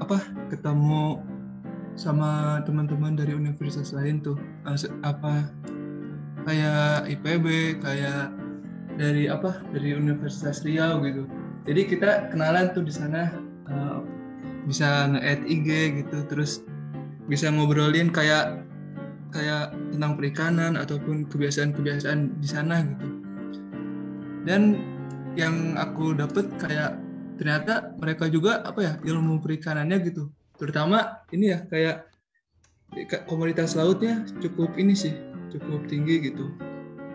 apa 0.00 0.18
ketemu 0.48 1.20
sama 1.92 2.60
teman-teman 2.64 3.12
dari 3.12 3.36
universitas 3.36 3.92
lain 3.92 4.24
tuh 4.24 4.40
uh, 4.64 4.76
apa 5.04 5.52
kayak 6.48 7.12
IPB 7.12 7.78
kayak 7.84 8.32
dari 8.96 9.28
apa 9.28 9.60
dari 9.72 9.96
Universitas 9.96 10.64
Riau 10.64 11.00
gitu. 11.04 11.24
Jadi 11.68 11.80
kita 11.86 12.32
kenalan 12.34 12.74
tuh 12.74 12.84
di 12.84 12.92
sana 12.92 13.32
uh, 13.70 14.02
bisa 14.66 15.10
nge-add 15.14 15.42
IG 15.46 15.68
gitu 16.04 16.18
terus 16.26 16.62
bisa 17.30 17.50
ngobrolin 17.50 18.10
kayak 18.10 18.62
kayak 19.32 19.72
tentang 19.94 20.12
perikanan 20.18 20.72
ataupun 20.76 21.24
kebiasaan-kebiasaan 21.30 22.42
di 22.42 22.48
sana 22.48 22.84
gitu. 22.84 23.06
Dan 24.42 24.76
yang 25.38 25.78
aku 25.78 26.12
dapat 26.12 26.50
kayak 26.60 26.98
ternyata 27.40 27.96
mereka 27.96 28.28
juga 28.28 28.60
apa 28.66 28.80
ya 28.82 28.92
ilmu 29.06 29.40
perikanannya 29.40 29.98
gitu. 30.04 30.28
Terutama 30.60 31.24
ini 31.32 31.54
ya 31.54 31.64
kayak 31.64 32.12
komunitas 33.24 33.72
lautnya 33.72 34.28
cukup 34.44 34.76
ini 34.76 34.92
sih 34.92 35.16
cukup 35.48 35.88
tinggi 35.88 36.32
gitu 36.32 36.52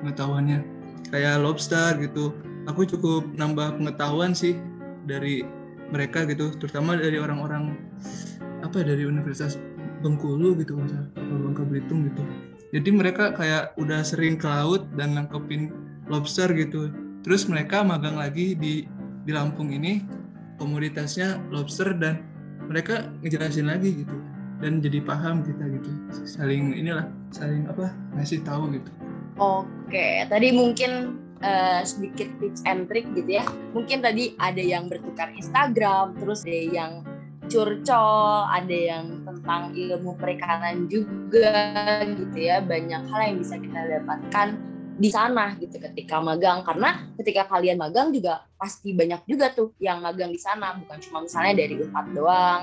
pengetahuannya 0.02 0.77
kayak 1.12 1.44
lobster 1.44 1.96
gitu. 2.00 2.36
Aku 2.68 2.84
cukup 2.84 3.24
nambah 3.40 3.80
pengetahuan 3.80 4.36
sih 4.36 4.60
dari 5.08 5.44
mereka 5.88 6.28
gitu 6.28 6.52
terutama 6.60 7.00
dari 7.00 7.16
orang-orang 7.16 7.80
apa 8.60 8.84
ya, 8.84 8.96
dari 8.96 9.08
Universitas 9.08 9.56
Bengkulu 9.98 10.54
gitu 10.62 10.78
masa 10.78 11.10
apa 11.16 11.34
Bangka 11.42 11.64
Belitung 11.66 12.06
gitu. 12.12 12.22
Jadi 12.76 12.90
mereka 12.92 13.32
kayak 13.34 13.74
udah 13.80 14.04
sering 14.04 14.36
ke 14.36 14.46
laut 14.46 14.86
dan 15.00 15.16
nangkepin 15.16 15.74
lobster 16.12 16.52
gitu. 16.54 16.92
Terus 17.24 17.48
mereka 17.48 17.82
magang 17.82 18.20
lagi 18.20 18.54
di 18.54 18.86
di 19.24 19.32
Lampung 19.34 19.74
ini 19.74 20.04
komoditasnya 20.60 21.40
lobster 21.50 21.96
dan 21.98 22.22
mereka 22.68 23.10
ngejelasin 23.24 23.72
lagi 23.72 24.06
gitu. 24.06 24.16
Dan 24.58 24.82
jadi 24.84 25.02
paham 25.02 25.46
kita 25.46 25.66
gitu 25.70 25.90
saling 26.26 26.74
inilah 26.78 27.10
saling 27.30 27.70
apa 27.70 27.94
ngasih 28.18 28.42
tahu 28.42 28.74
gitu 28.74 28.90
oke 29.38 30.08
tadi 30.30 30.48
mungkin 30.54 31.22
uh, 31.42 31.82
sedikit 31.86 32.30
tips 32.42 32.62
and 32.66 32.90
trick 32.90 33.06
gitu 33.14 33.42
ya. 33.42 33.46
Mungkin 33.74 34.02
tadi 34.02 34.34
ada 34.38 34.62
yang 34.62 34.90
bertukar 34.90 35.34
Instagram 35.34 36.18
terus 36.18 36.46
ada 36.46 36.62
yang 36.62 36.94
curcol 37.48 38.44
ada 38.52 38.76
yang 38.76 39.24
tentang 39.24 39.72
ilmu 39.72 40.20
perikanan 40.20 40.90
juga 40.92 42.04
gitu 42.04 42.38
ya. 42.38 42.60
Banyak 42.60 43.08
hal 43.08 43.22
yang 43.34 43.38
bisa 43.40 43.56
kita 43.62 43.80
dapatkan 44.00 44.77
di 44.98 45.10
sana 45.14 45.54
gitu 45.62 45.78
ketika 45.78 46.18
magang. 46.20 46.66
Karena 46.66 47.08
ketika 47.22 47.46
kalian 47.48 47.78
magang 47.78 48.10
juga 48.10 48.44
pasti 48.58 48.92
banyak 48.98 49.24
juga 49.30 49.54
tuh 49.54 49.72
yang 49.78 50.02
magang 50.02 50.34
di 50.34 50.42
sana. 50.42 50.76
Bukan 50.76 50.98
cuma 51.06 51.24
misalnya 51.24 51.54
dari 51.64 51.76
Unpad 51.78 52.06
doang 52.18 52.62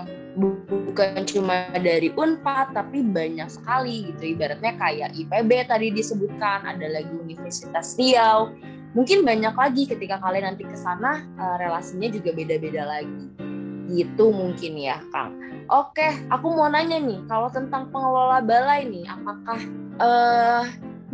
bukan 0.94 1.26
cuma 1.26 1.70
dari 1.74 2.10
Unpad 2.14 2.74
tapi 2.74 3.02
banyak 3.02 3.50
sekali 3.50 4.14
gitu. 4.14 4.38
Ibaratnya 4.38 4.74
kayak 4.78 5.10
IPB 5.14 5.50
tadi 5.66 5.90
disebutkan 5.94 6.66
ada 6.66 6.86
lagi 6.90 7.10
Universitas 7.10 7.94
Riau. 7.98 8.54
Mungkin 8.94 9.26
banyak 9.26 9.54
lagi 9.58 9.90
ketika 9.90 10.22
kalian 10.22 10.54
nanti 10.54 10.62
ke 10.62 10.78
sana 10.78 11.26
uh, 11.34 11.58
relasinya 11.58 12.06
juga 12.14 12.30
beda-beda 12.30 12.86
lagi. 12.86 13.26
Gitu 13.90 14.30
mungkin 14.30 14.78
ya 14.78 15.02
Kang. 15.10 15.34
Oke, 15.66 16.06
aku 16.28 16.46
mau 16.54 16.68
nanya 16.68 17.00
nih, 17.00 17.24
kalau 17.24 17.48
tentang 17.48 17.88
pengelola 17.88 18.44
balai 18.44 18.84
nih, 18.84 19.08
apakah 19.08 19.60
uh, 19.96 20.62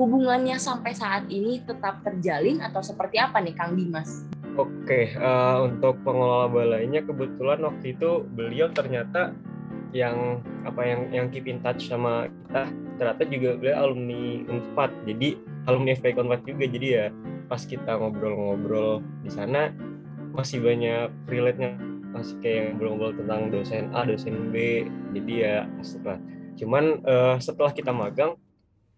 hubungannya 0.00 0.56
sampai 0.56 0.96
saat 0.96 1.28
ini 1.28 1.60
tetap 1.60 2.00
terjalin 2.00 2.64
atau 2.64 2.80
seperti 2.80 3.20
apa 3.20 3.44
nih 3.44 3.52
Kang 3.52 3.76
Dimas? 3.76 4.24
Oke, 4.56 5.12
uh, 5.20 5.68
untuk 5.68 6.00
pengelola 6.00 6.48
balainya 6.48 7.04
kebetulan 7.04 7.60
waktu 7.60 7.92
itu 7.92 8.24
beliau 8.32 8.72
ternyata 8.72 9.36
yang 9.90 10.38
apa 10.62 10.82
yang 10.86 11.00
yang 11.10 11.26
keep 11.28 11.50
in 11.50 11.58
touch 11.62 11.90
sama 11.90 12.30
kita 12.30 12.62
ternyata 12.98 13.22
juga 13.26 13.50
beliau 13.58 13.76
alumni 13.90 14.22
Unpad 14.46 14.90
jadi 15.02 15.28
alumni 15.66 15.90
FP 15.98 16.14
Unpad 16.14 16.40
juga 16.46 16.64
jadi 16.70 16.86
ya 16.86 17.06
pas 17.50 17.62
kita 17.66 17.98
ngobrol-ngobrol 17.98 19.02
di 19.26 19.30
sana 19.34 19.74
masih 20.30 20.62
banyak 20.62 21.10
relate-nya 21.26 21.74
masih 22.14 22.38
kayak 22.38 22.74
ngobrol-ngobrol 22.74 23.18
tentang 23.18 23.50
dosen 23.50 23.90
A 23.90 24.06
dosen 24.06 24.54
B 24.54 24.86
jadi 25.10 25.32
ya 25.34 25.56
asik 25.82 26.06
lah 26.06 26.18
cuman 26.54 27.02
uh, 27.02 27.34
setelah 27.42 27.74
kita 27.74 27.90
magang 27.90 28.38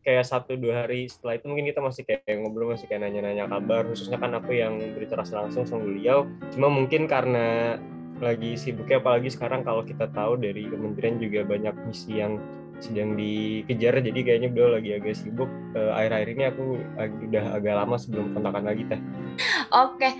kayak 0.03 0.27
satu 0.27 0.59
dua 0.59 0.85
hari 0.85 1.07
setelah 1.07 1.39
itu 1.39 1.47
mungkin 1.47 1.67
kita 1.71 1.81
masih 1.81 2.03
kayak 2.03 2.37
ngobrol 2.43 2.75
masih 2.75 2.87
kayak 2.91 3.07
nanya-nanya 3.07 3.47
kabar 3.47 3.87
khususnya 3.87 4.19
kan 4.19 4.35
aku 4.35 4.55
yang 4.59 4.79
berinteraksi 4.79 5.35
langsung 5.35 5.65
sama 5.65 5.87
beliau. 5.87 6.27
Cuma 6.55 6.69
mungkin 6.69 7.07
karena 7.07 7.79
lagi 8.23 8.55
sibuknya 8.55 9.03
apalagi 9.03 9.31
sekarang 9.31 9.67
kalau 9.67 9.83
kita 9.83 10.07
tahu 10.11 10.39
dari 10.39 10.71
kementerian 10.71 11.19
juga 11.19 11.43
banyak 11.43 11.75
misi 11.91 12.23
yang 12.23 12.39
sedang 12.83 13.15
dikejar 13.15 14.03
jadi 14.03 14.21
kayaknya 14.27 14.51
beliau 14.51 14.75
lagi 14.79 14.91
agak 14.99 15.15
sibuk. 15.15 15.51
Uh, 15.73 15.95
akhir-akhir 15.95 16.29
ini 16.35 16.45
aku 16.51 16.65
udah 17.31 17.45
agak 17.55 17.75
lama 17.79 17.97
sebelum 17.99 18.35
kontakan 18.35 18.65
lagi 18.67 18.83
teh. 18.91 19.01
Oke 19.71 20.11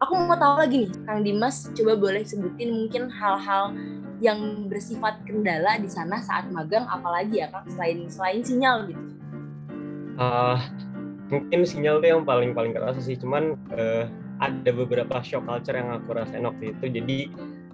aku 0.00 0.16
mau 0.16 0.36
tahu 0.40 0.54
lagi 0.64 0.76
nih 0.88 0.90
Kang 1.04 1.20
Dimas 1.20 1.68
coba 1.76 1.92
boleh 2.00 2.24
sebutin 2.24 2.72
mungkin 2.72 3.12
hal-hal 3.12 3.76
yang 4.24 4.68
bersifat 4.68 5.20
kendala 5.28 5.76
di 5.76 5.88
sana 5.92 6.24
saat 6.24 6.48
magang 6.48 6.88
apalagi 6.88 7.44
ya 7.44 7.52
Kang 7.52 7.68
selain 7.68 8.08
selain 8.08 8.40
sinyal 8.40 8.88
gitu 8.88 9.19
uh, 10.20 10.60
mungkin 11.32 11.64
sinyal 11.64 12.04
tuh 12.04 12.08
yang 12.12 12.22
paling 12.28 12.52
paling 12.52 12.76
kerasa 12.76 13.00
sih. 13.00 13.16
Cuman 13.16 13.56
uh, 13.72 14.04
ada 14.40 14.70
beberapa 14.70 15.20
shock 15.24 15.48
culture 15.48 15.74
yang 15.74 15.90
aku 15.96 16.12
rasain 16.12 16.44
waktu 16.44 16.76
itu. 16.76 16.84
Jadi 16.92 17.18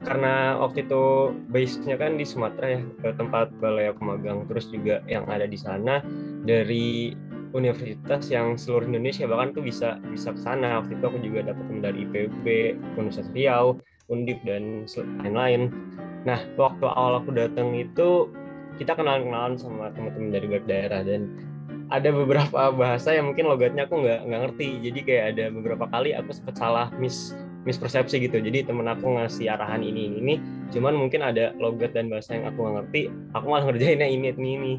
karena 0.06 0.54
waktu 0.62 0.86
itu 0.86 1.34
base-nya 1.50 1.98
kan 1.98 2.14
di 2.14 2.22
Sumatera 2.22 2.78
ya 2.78 2.80
ke 3.02 3.08
tempat 3.18 3.50
balai 3.58 3.90
aku 3.90 4.06
magang. 4.06 4.46
Terus 4.46 4.70
juga 4.70 5.02
yang 5.10 5.26
ada 5.26 5.44
di 5.50 5.58
sana 5.58 6.00
dari 6.46 7.12
universitas 7.54 8.28
yang 8.28 8.60
seluruh 8.60 8.84
Indonesia 8.84 9.24
bahkan 9.24 9.56
tuh 9.56 9.64
bisa 9.64 9.98
bisa 10.10 10.30
ke 10.30 10.40
sana. 10.40 10.82
Waktu 10.82 11.00
itu 11.00 11.04
aku 11.06 11.18
juga 11.22 11.50
dapat 11.50 11.64
teman 11.66 11.82
dari 11.82 11.98
IPB, 12.06 12.46
Universitas 12.98 13.32
Riau, 13.32 13.80
Undip 14.12 14.38
dan 14.46 14.86
lain-lain. 15.24 15.72
Nah 16.28 16.38
waktu 16.58 16.84
awal 16.86 17.22
aku 17.22 17.32
datang 17.32 17.72
itu 17.74 18.30
kita 18.76 18.92
kenal-kenalan 18.92 19.56
sama 19.56 19.88
teman-teman 19.96 20.30
dari 20.34 20.46
daerah. 20.68 21.00
Dan 21.00 21.32
ada 21.86 22.10
beberapa 22.10 22.74
bahasa 22.74 23.14
yang 23.14 23.30
mungkin 23.30 23.46
logatnya 23.46 23.86
aku 23.86 24.02
nggak 24.02 24.20
nggak 24.26 24.40
ngerti. 24.48 24.68
Jadi 24.90 24.98
kayak 25.06 25.24
ada 25.36 25.44
beberapa 25.54 25.84
kali 25.86 26.10
aku 26.18 26.34
sempat 26.34 26.58
salah 26.58 26.90
mis 26.98 27.34
mispersepsi 27.66 28.22
gitu. 28.22 28.38
Jadi 28.38 28.66
temen 28.66 28.86
aku 28.86 29.18
ngasih 29.18 29.50
arahan 29.50 29.82
ini 29.82 30.10
ini 30.10 30.16
ini. 30.22 30.34
Cuman 30.74 30.98
mungkin 30.98 31.22
ada 31.22 31.54
logat 31.58 31.94
dan 31.94 32.10
bahasa 32.10 32.34
yang 32.34 32.50
aku 32.50 32.58
nggak 32.62 32.74
ngerti 32.82 33.02
aku 33.34 33.44
malah 33.46 33.64
ngerjainnya 33.70 34.08
ini 34.10 34.34
ini 34.34 34.50
ini. 34.58 34.74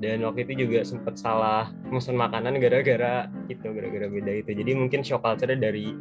Dan 0.00 0.24
waktu 0.24 0.48
itu 0.48 0.64
juga 0.64 0.80
sempat 0.80 1.20
salah 1.20 1.68
pesan 1.92 2.16
makanan 2.16 2.56
gara-gara 2.56 3.28
itu 3.52 3.68
gara-gara 3.68 4.08
beda 4.08 4.32
itu. 4.32 4.50
Jadi 4.56 4.72
mungkin 4.72 5.04
shock 5.04 5.20
culture 5.20 5.52
dari 5.52 5.92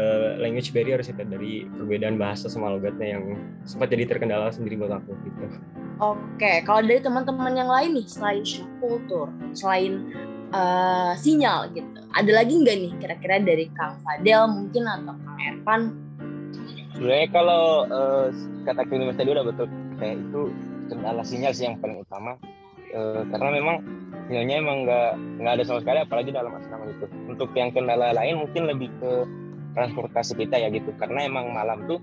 uh, 0.00 0.40
language 0.40 0.72
barrier 0.72 1.04
sih 1.04 1.12
dari 1.12 1.68
perbedaan 1.76 2.16
bahasa 2.16 2.48
sama 2.48 2.72
logatnya 2.72 3.20
yang 3.20 3.36
sempat 3.68 3.92
jadi 3.92 4.08
terkendala 4.08 4.48
sendiri 4.48 4.80
buat 4.80 4.96
aku 4.96 5.12
gitu 5.28 5.60
Oke, 6.00 6.64
kalau 6.64 6.80
dari 6.80 7.04
teman-teman 7.04 7.52
yang 7.52 7.68
lain 7.68 7.92
nih 8.00 8.08
selain 8.08 8.40
shock 8.40 8.64
culture, 8.80 9.28
selain 9.52 10.08
uh, 10.48 11.12
sinyal 11.12 11.68
gitu, 11.76 12.00
ada 12.16 12.30
lagi 12.40 12.56
nggak 12.56 12.76
nih 12.80 12.92
kira-kira 12.96 13.36
dari 13.44 13.68
Kang 13.76 14.00
Fadel 14.00 14.48
mungkin 14.48 14.88
atau 14.88 15.12
Kang 15.12 15.38
Ervan? 15.44 15.80
Sebenarnya 16.96 17.28
kalau 17.28 17.84
uh, 17.84 18.32
kata 18.64 18.88
Kang 18.88 19.12
tadi 19.12 19.28
udah 19.28 19.44
betul, 19.44 19.68
kayak 20.00 20.24
itu 20.24 20.42
kendala 20.88 21.20
sinyal 21.20 21.52
sih 21.52 21.68
yang 21.68 21.76
paling 21.84 22.00
utama, 22.00 22.40
uh, 22.96 23.20
karena 23.28 23.48
memang 23.60 23.76
sinyalnya 24.24 24.56
emang 24.56 24.76
nggak 24.88 25.10
nggak 25.36 25.52
ada 25.52 25.64
sama 25.68 25.78
sekali, 25.84 25.98
apalagi 26.00 26.32
dalam 26.32 26.56
asrama 26.56 26.88
itu. 26.88 27.06
Untuk 27.28 27.52
yang 27.52 27.76
kendala 27.76 28.16
lain 28.16 28.40
mungkin 28.40 28.72
lebih 28.72 28.88
ke 29.04 29.28
transportasi 29.72 30.34
kita 30.36 30.58
ya 30.58 30.68
gitu, 30.70 30.90
karena 30.98 31.26
emang 31.26 31.54
malam 31.54 31.86
tuh 31.86 32.00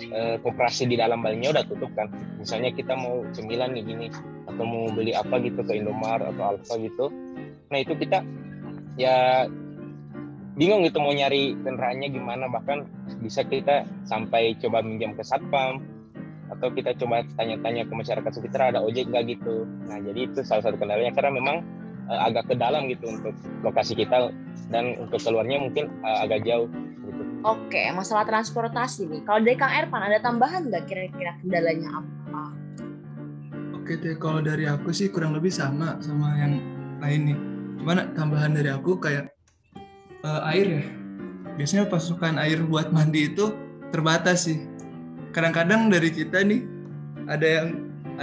eh, 0.00 0.36
koperasi 0.40 0.88
di 0.88 0.96
dalam 0.96 1.20
balainya 1.20 1.52
udah 1.52 1.64
tutup 1.68 1.92
kan. 1.92 2.08
Misalnya 2.40 2.72
kita 2.72 2.96
mau 2.96 3.22
cemilan 3.30 3.76
nih 3.76 3.84
gini 3.84 4.06
atau 4.48 4.64
mau 4.64 4.90
beli 4.90 5.14
apa 5.14 5.38
gitu 5.44 5.62
ke 5.62 5.78
Indomaret 5.78 6.32
atau 6.34 6.56
Alfa 6.56 6.74
gitu. 6.80 7.06
Nah 7.70 7.78
itu 7.78 7.94
kita 7.96 8.24
ya 9.00 9.46
bingung 10.52 10.84
gitu 10.84 11.00
mau 11.00 11.14
nyari 11.14 11.56
kendaraannya 11.56 12.08
gimana. 12.12 12.50
Bahkan 12.50 12.78
bisa 13.22 13.46
kita 13.46 13.86
sampai 14.04 14.58
coba 14.58 14.82
minjam 14.82 15.14
ke 15.14 15.22
satpam 15.22 15.80
atau 16.52 16.68
kita 16.68 16.92
coba 17.00 17.24
tanya-tanya 17.40 17.88
ke 17.88 17.94
masyarakat 17.96 18.28
sekitar 18.28 18.74
ada 18.74 18.84
ojek 18.84 19.08
nggak 19.08 19.38
gitu. 19.38 19.64
Nah 19.88 19.96
jadi 20.04 20.28
itu 20.28 20.44
salah 20.44 20.60
satu 20.68 20.76
kendalanya 20.76 21.16
karena 21.16 21.32
memang 21.32 21.64
uh, 22.12 22.28
agak 22.28 22.52
ke 22.52 22.54
dalam 22.60 22.92
gitu 22.92 23.08
untuk 23.08 23.32
lokasi 23.64 23.96
kita 23.96 24.28
dan 24.68 25.00
untuk 25.00 25.16
keluarnya 25.24 25.64
mungkin 25.64 25.88
uh, 26.04 26.28
agak 26.28 26.44
jauh 26.44 26.68
Oke, 27.42 27.90
masalah 27.90 28.22
transportasi 28.22 29.10
nih. 29.10 29.26
Kalau 29.26 29.42
dari 29.42 29.58
Kang 29.58 29.74
Erpan 29.74 30.06
ada 30.06 30.22
tambahan 30.22 30.70
nggak 30.70 30.86
kira-kira 30.86 31.34
kendalanya 31.42 31.98
apa? 31.98 32.54
Oke 33.74 33.98
deh, 33.98 34.14
kalau 34.14 34.38
dari 34.38 34.70
aku 34.70 34.94
sih 34.94 35.10
kurang 35.10 35.34
lebih 35.34 35.50
sama 35.50 35.98
sama 35.98 36.38
yang 36.38 36.62
lain 37.02 37.34
nih. 37.34 37.38
Cuman 37.82 38.14
tambahan 38.14 38.54
dari 38.54 38.70
aku 38.70 38.94
kayak 38.94 39.34
uh, 40.22 40.46
air 40.54 40.70
ya. 40.70 40.84
Biasanya 41.58 41.90
pasukan 41.90 42.38
air 42.38 42.62
buat 42.62 42.94
mandi 42.94 43.34
itu 43.34 43.50
terbatas 43.90 44.46
sih. 44.46 44.62
Kadang-kadang 45.34 45.90
dari 45.90 46.14
kita 46.14 46.46
nih 46.46 46.62
ada 47.26 47.42
yang 47.42 47.68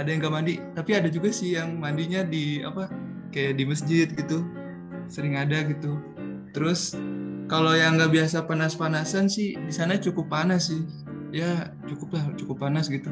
ada 0.00 0.08
yang 0.08 0.24
gak 0.24 0.32
mandi, 0.32 0.54
tapi 0.72 0.96
ada 0.96 1.12
juga 1.12 1.28
sih 1.28 1.60
yang 1.60 1.76
mandinya 1.76 2.24
di 2.24 2.64
apa 2.64 2.88
kayak 3.36 3.60
di 3.60 3.68
masjid 3.68 4.08
gitu. 4.08 4.48
Sering 5.12 5.36
ada 5.36 5.60
gitu. 5.68 6.00
Terus 6.56 6.96
kalau 7.50 7.74
yang 7.74 7.98
nggak 7.98 8.14
biasa 8.14 8.46
panas-panasan 8.46 9.26
sih 9.26 9.58
di 9.58 9.74
sana 9.74 9.98
cukup 9.98 10.30
panas 10.30 10.70
sih. 10.70 10.86
Ya 11.34 11.74
cukup 11.90 12.14
lah 12.14 12.30
cukup 12.38 12.62
panas 12.62 12.86
gitu. 12.86 13.10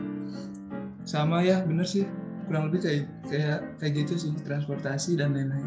Sama 1.03 1.43
ya 1.43 1.67
bener 1.67 1.83
sih. 1.83 2.07
Kurang 2.47 2.71
lebih 2.71 2.87
kayak 2.87 3.05
kayak 3.27 3.59
kayak 3.83 3.93
gitu 4.07 4.15
sih 4.15 4.31
transportasi 4.47 5.19
dan 5.19 5.35
lain-lain. 5.35 5.67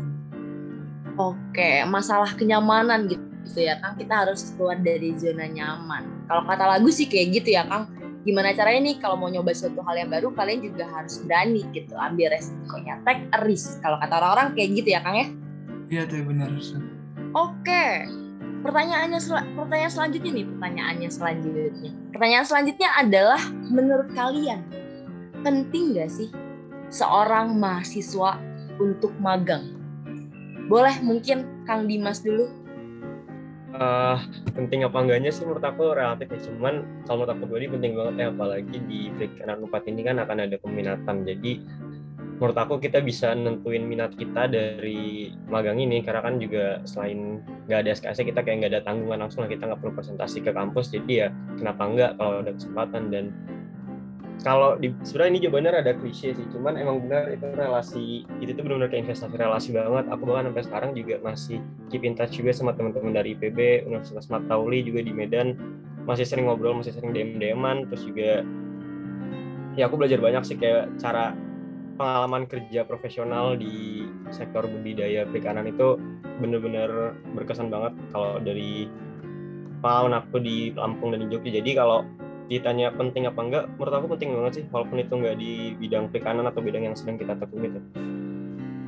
Oke 1.19 1.83
masalah 1.83 2.31
kenyamanan 2.39 3.11
gitu 3.11 3.59
ya 3.59 3.75
kang. 3.83 3.99
Kita 3.99 4.23
harus 4.23 4.55
keluar 4.55 4.79
dari 4.79 5.19
zona 5.19 5.51
nyaman. 5.51 6.31
Kalau 6.31 6.47
kata 6.47 6.79
lagu 6.79 6.87
sih 6.87 7.11
kayak 7.11 7.43
gitu 7.43 7.59
ya 7.59 7.67
kang. 7.67 7.91
Gimana 8.23 8.55
caranya 8.55 8.87
nih 8.87 8.95
kalau 9.03 9.19
mau 9.19 9.27
nyoba 9.27 9.51
suatu 9.51 9.83
hal 9.83 9.99
yang 9.99 10.09
baru 10.13 10.31
kalian 10.31 10.63
juga 10.63 10.87
harus 10.87 11.19
berani 11.27 11.67
gitu 11.75 11.99
ambil 11.99 12.31
resikonya. 12.31 13.03
Take 13.03 13.27
a 13.35 13.43
risk 13.43 13.83
kalau 13.83 13.99
kata 13.99 14.15
orang-orang 14.15 14.55
kayak 14.55 14.69
gitu 14.79 14.89
ya 14.95 15.03
kang 15.03 15.17
ya. 15.19 15.27
Iya 15.91 16.01
tuh 16.07 16.23
benar 16.23 16.47
oke 17.35 17.85
pertanyaannya 18.61 19.19
sel- 19.19 19.49
pertanyaan 19.57 19.93
selanjutnya 19.93 20.31
nih, 20.31 20.45
pertanyaannya 20.45 21.09
selanjutnya. 21.09 21.91
Pertanyaan 22.13 22.45
selanjutnya 22.45 22.89
adalah 22.97 23.41
menurut 23.69 24.09
kalian 24.13 24.61
penting 25.41 25.97
nggak 25.97 26.09
sih 26.09 26.29
seorang 26.93 27.57
mahasiswa 27.57 28.37
untuk 28.77 29.13
magang? 29.17 29.73
Boleh 30.69 30.95
mungkin 31.03 31.65
Kang 31.65 31.89
Dimas 31.89 32.21
dulu. 32.21 32.61
Eh, 33.71 34.17
penting 34.51 34.83
apa 34.83 34.99
enggaknya 34.99 35.31
sih 35.31 35.47
menurut 35.47 35.63
aku 35.63 35.95
relatif 35.95 36.27
ya 36.27 36.39
cuman 36.51 36.83
kalau 37.07 37.23
menurut 37.23 37.31
aku 37.33 37.43
pribadi 37.47 37.67
penting 37.71 37.91
banget 37.95 38.15
ya 38.19 38.27
apalagi 38.27 38.77
di 38.83 38.99
perikanan 39.15 39.63
4 39.63 39.89
ini 39.89 40.01
kan 40.03 40.15
akan 40.19 40.37
ada 40.43 40.57
peminatan 40.59 41.15
jadi 41.23 41.51
menurut 42.41 42.57
aku 42.57 42.81
kita 42.81 43.05
bisa 43.05 43.37
nentuin 43.37 43.85
minat 43.85 44.17
kita 44.17 44.49
dari 44.49 45.29
magang 45.45 45.77
ini 45.77 46.01
karena 46.01 46.25
kan 46.25 46.41
juga 46.41 46.81
selain 46.89 47.37
nggak 47.69 47.79
ada 47.85 47.89
SKS 47.93 48.25
kita 48.33 48.41
kayak 48.41 48.65
nggak 48.65 48.71
ada 48.73 48.81
tanggungan 48.81 49.21
langsung 49.21 49.45
lah 49.45 49.49
kita 49.53 49.69
nggak 49.69 49.77
perlu 49.77 49.93
presentasi 49.93 50.41
ke 50.41 50.49
kampus 50.49 50.89
jadi 50.89 51.13
ya 51.13 51.27
kenapa 51.61 51.85
enggak 51.85 52.11
kalau 52.17 52.41
ada 52.41 52.57
kesempatan. 52.57 53.13
Dan 53.13 53.25
kalau 54.41 54.73
di 54.81 54.89
sebenarnya 55.05 55.31
ini 55.37 55.39
jawabannya 55.45 55.71
rada 55.77 55.93
klise 56.01 56.33
sih 56.33 56.47
cuman 56.49 56.81
emang 56.81 57.05
benar 57.05 57.29
itu 57.29 57.45
relasi 57.45 58.25
itu 58.41 58.51
tuh 58.57 58.63
benar-benar 58.65 58.89
kayak 58.89 59.01
investasi 59.05 59.35
relasi 59.37 59.69
banget. 59.77 60.05
Aku 60.09 60.21
bahkan 60.25 60.49
sampai 60.49 60.65
sekarang 60.65 60.91
juga 60.97 61.15
masih 61.21 61.61
keep 61.93 62.01
in 62.01 62.17
touch 62.17 62.41
juga 62.41 62.57
sama 62.57 62.73
teman-teman 62.73 63.13
dari 63.13 63.37
IPB 63.37 63.85
Universitas 63.85 64.33
Matauli 64.33 64.81
juga 64.81 65.05
di 65.05 65.13
Medan. 65.13 65.53
Masih 66.09 66.25
sering 66.25 66.49
ngobrol 66.49 66.73
masih 66.73 66.89
sering 66.89 67.13
DM 67.13 67.37
DMan 67.37 67.85
terus 67.85 68.01
juga 68.01 68.41
ya 69.77 69.85
aku 69.85 70.01
belajar 70.01 70.17
banyak 70.17 70.41
sih 70.41 70.57
kayak 70.57 70.89
cara 70.97 71.37
pengalaman 72.01 72.49
kerja 72.49 72.81
profesional 72.81 73.53
di 73.53 74.09
sektor 74.33 74.65
budidaya 74.65 75.29
perikanan 75.29 75.69
itu 75.69 76.01
bener-bener 76.41 77.13
berkesan 77.37 77.69
banget 77.69 77.93
kalau 78.09 78.41
dari 78.41 78.89
pengalaman 79.85 80.17
aku 80.25 80.41
di 80.41 80.73
Lampung 80.73 81.13
dan 81.13 81.21
di 81.21 81.29
Jogja. 81.29 81.61
Jadi 81.61 81.77
kalau 81.77 82.01
ditanya 82.49 82.89
penting 82.89 83.29
apa 83.29 83.37
enggak 83.37 83.63
menurut 83.77 83.93
aku 83.93 84.07
penting 84.17 84.33
banget 84.33 84.53
sih 84.57 84.65
walaupun 84.73 84.97
itu 84.97 85.13
enggak 85.13 85.37
di 85.37 85.77
bidang 85.77 86.09
perikanan 86.09 86.49
atau 86.49 86.59
bidang 86.65 86.89
yang 86.89 86.97
sedang 86.97 87.21
kita 87.21 87.37
tekuni 87.37 87.69
tuh. 87.69 87.85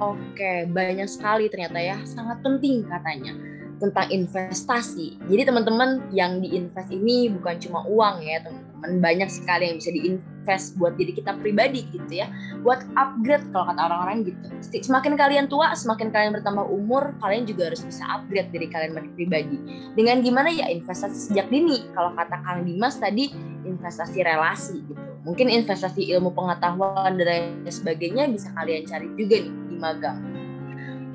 Oke, 0.02 0.66
banyak 0.74 1.06
sekali 1.06 1.54
ternyata 1.54 1.78
ya, 1.78 2.02
sangat 2.02 2.42
penting 2.42 2.82
katanya 2.90 3.38
tentang 3.78 4.10
investasi. 4.10 5.22
Jadi 5.30 5.42
teman-teman 5.46 6.10
yang 6.10 6.42
diinvest 6.42 6.90
ini 6.90 7.30
bukan 7.30 7.62
cuma 7.62 7.86
uang 7.86 8.26
ya 8.26 8.42
teman-teman, 8.42 8.73
banyak 9.00 9.30
sekali 9.32 9.72
yang 9.72 9.78
bisa 9.80 9.92
diinvest 9.96 10.76
buat 10.76 10.96
diri 11.00 11.16
kita 11.16 11.40
pribadi 11.40 11.88
gitu 11.92 12.12
ya, 12.12 12.28
buat 12.62 12.84
upgrade 13.00 13.48
kalau 13.56 13.72
kata 13.72 13.82
orang-orang 13.88 14.18
gitu. 14.28 14.48
Semakin 14.84 15.14
kalian 15.16 15.46
tua, 15.48 15.72
semakin 15.74 16.12
kalian 16.12 16.32
bertambah 16.36 16.68
umur, 16.68 17.16
kalian 17.24 17.48
juga 17.48 17.72
harus 17.72 17.82
bisa 17.84 18.04
upgrade 18.12 18.52
diri 18.52 18.68
kalian 18.68 18.96
pribadi. 19.16 19.58
Dengan 19.96 20.20
gimana 20.20 20.52
ya 20.52 20.68
investasi 20.68 21.32
sejak 21.32 21.48
dini. 21.48 21.88
Kalau 21.96 22.12
kata 22.18 22.44
Kang 22.44 22.68
Dimas 22.68 23.00
tadi 23.00 23.32
investasi 23.64 24.20
relasi 24.24 24.84
gitu. 24.84 25.00
Mungkin 25.24 25.48
investasi 25.48 26.12
ilmu 26.12 26.36
pengetahuan 26.36 27.16
dan 27.16 27.24
lain 27.24 27.72
sebagainya 27.72 28.28
bisa 28.28 28.52
kalian 28.60 28.84
cari 28.84 29.08
juga 29.16 29.40
nih 29.40 29.54
di 29.72 29.76
magang. 29.80 30.20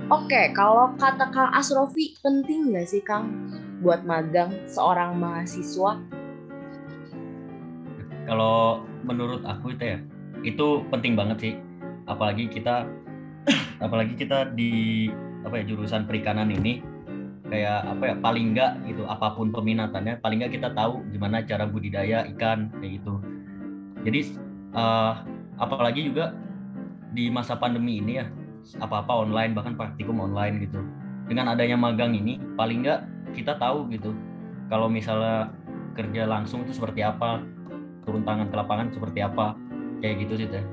Oke, 0.09 0.57
kalau 0.57 0.97
kata 0.97 1.29
Kang 1.29 1.53
Asrofi, 1.53 2.17
penting 2.25 2.73
nggak 2.73 2.89
sih 2.89 3.05
Kang 3.05 3.53
buat 3.85 4.09
magang 4.09 4.49
seorang 4.65 5.21
mahasiswa? 5.21 6.01
Kalau 8.29 8.85
menurut 9.09 9.41
aku 9.49 9.73
itu 9.73 9.97
ya, 9.97 9.99
itu 10.45 10.85
penting 10.93 11.17
banget 11.17 11.39
sih. 11.41 11.55
Apalagi 12.05 12.53
kita 12.53 12.85
apalagi 13.85 14.13
kita 14.21 14.53
di 14.53 15.09
apa 15.49 15.65
ya 15.65 15.65
jurusan 15.65 16.05
perikanan 16.05 16.53
ini 16.53 16.85
kayak 17.49 17.89
apa 17.89 18.05
ya 18.13 18.15
paling 18.21 18.53
enggak 18.53 18.77
gitu 18.85 19.09
apa 19.09 19.33
pun 19.33 19.49
peminatannya 19.49 20.21
paling 20.21 20.45
enggak 20.45 20.61
kita 20.61 20.69
tahu 20.77 21.01
gimana 21.09 21.41
cara 21.41 21.65
budidaya 21.65 22.29
ikan 22.37 22.69
kayak 22.77 23.01
gitu. 23.01 23.15
Jadi 24.05 24.37
uh, 24.77 25.25
apalagi 25.57 26.13
juga 26.13 26.37
di 27.17 27.33
masa 27.33 27.57
pandemi 27.57 28.05
ini 28.05 28.21
ya 28.21 28.29
apa-apa 28.85 29.25
online 29.25 29.57
bahkan 29.57 29.73
praktikum 29.73 30.21
online 30.21 30.69
gitu. 30.69 30.81
Dengan 31.25 31.57
adanya 31.57 31.81
magang 31.81 32.13
ini 32.13 32.37
paling 32.61 32.85
enggak 32.85 33.09
kita 33.33 33.57
tahu 33.57 33.89
gitu 33.93 34.13
kalau 34.69 34.89
misalnya 34.89 35.53
kerja 35.97 36.29
langsung 36.29 36.63
itu 36.63 36.77
seperti 36.77 37.03
apa 37.03 37.43
turun 38.09 38.25
tangan 38.25 38.49
ke 38.49 38.57
lapangan 38.57 38.89
seperti 38.89 39.21
apa. 39.21 39.53
Kayak 40.01 40.25
gitu 40.25 40.35
sih 40.41 40.49
teh. 40.49 40.65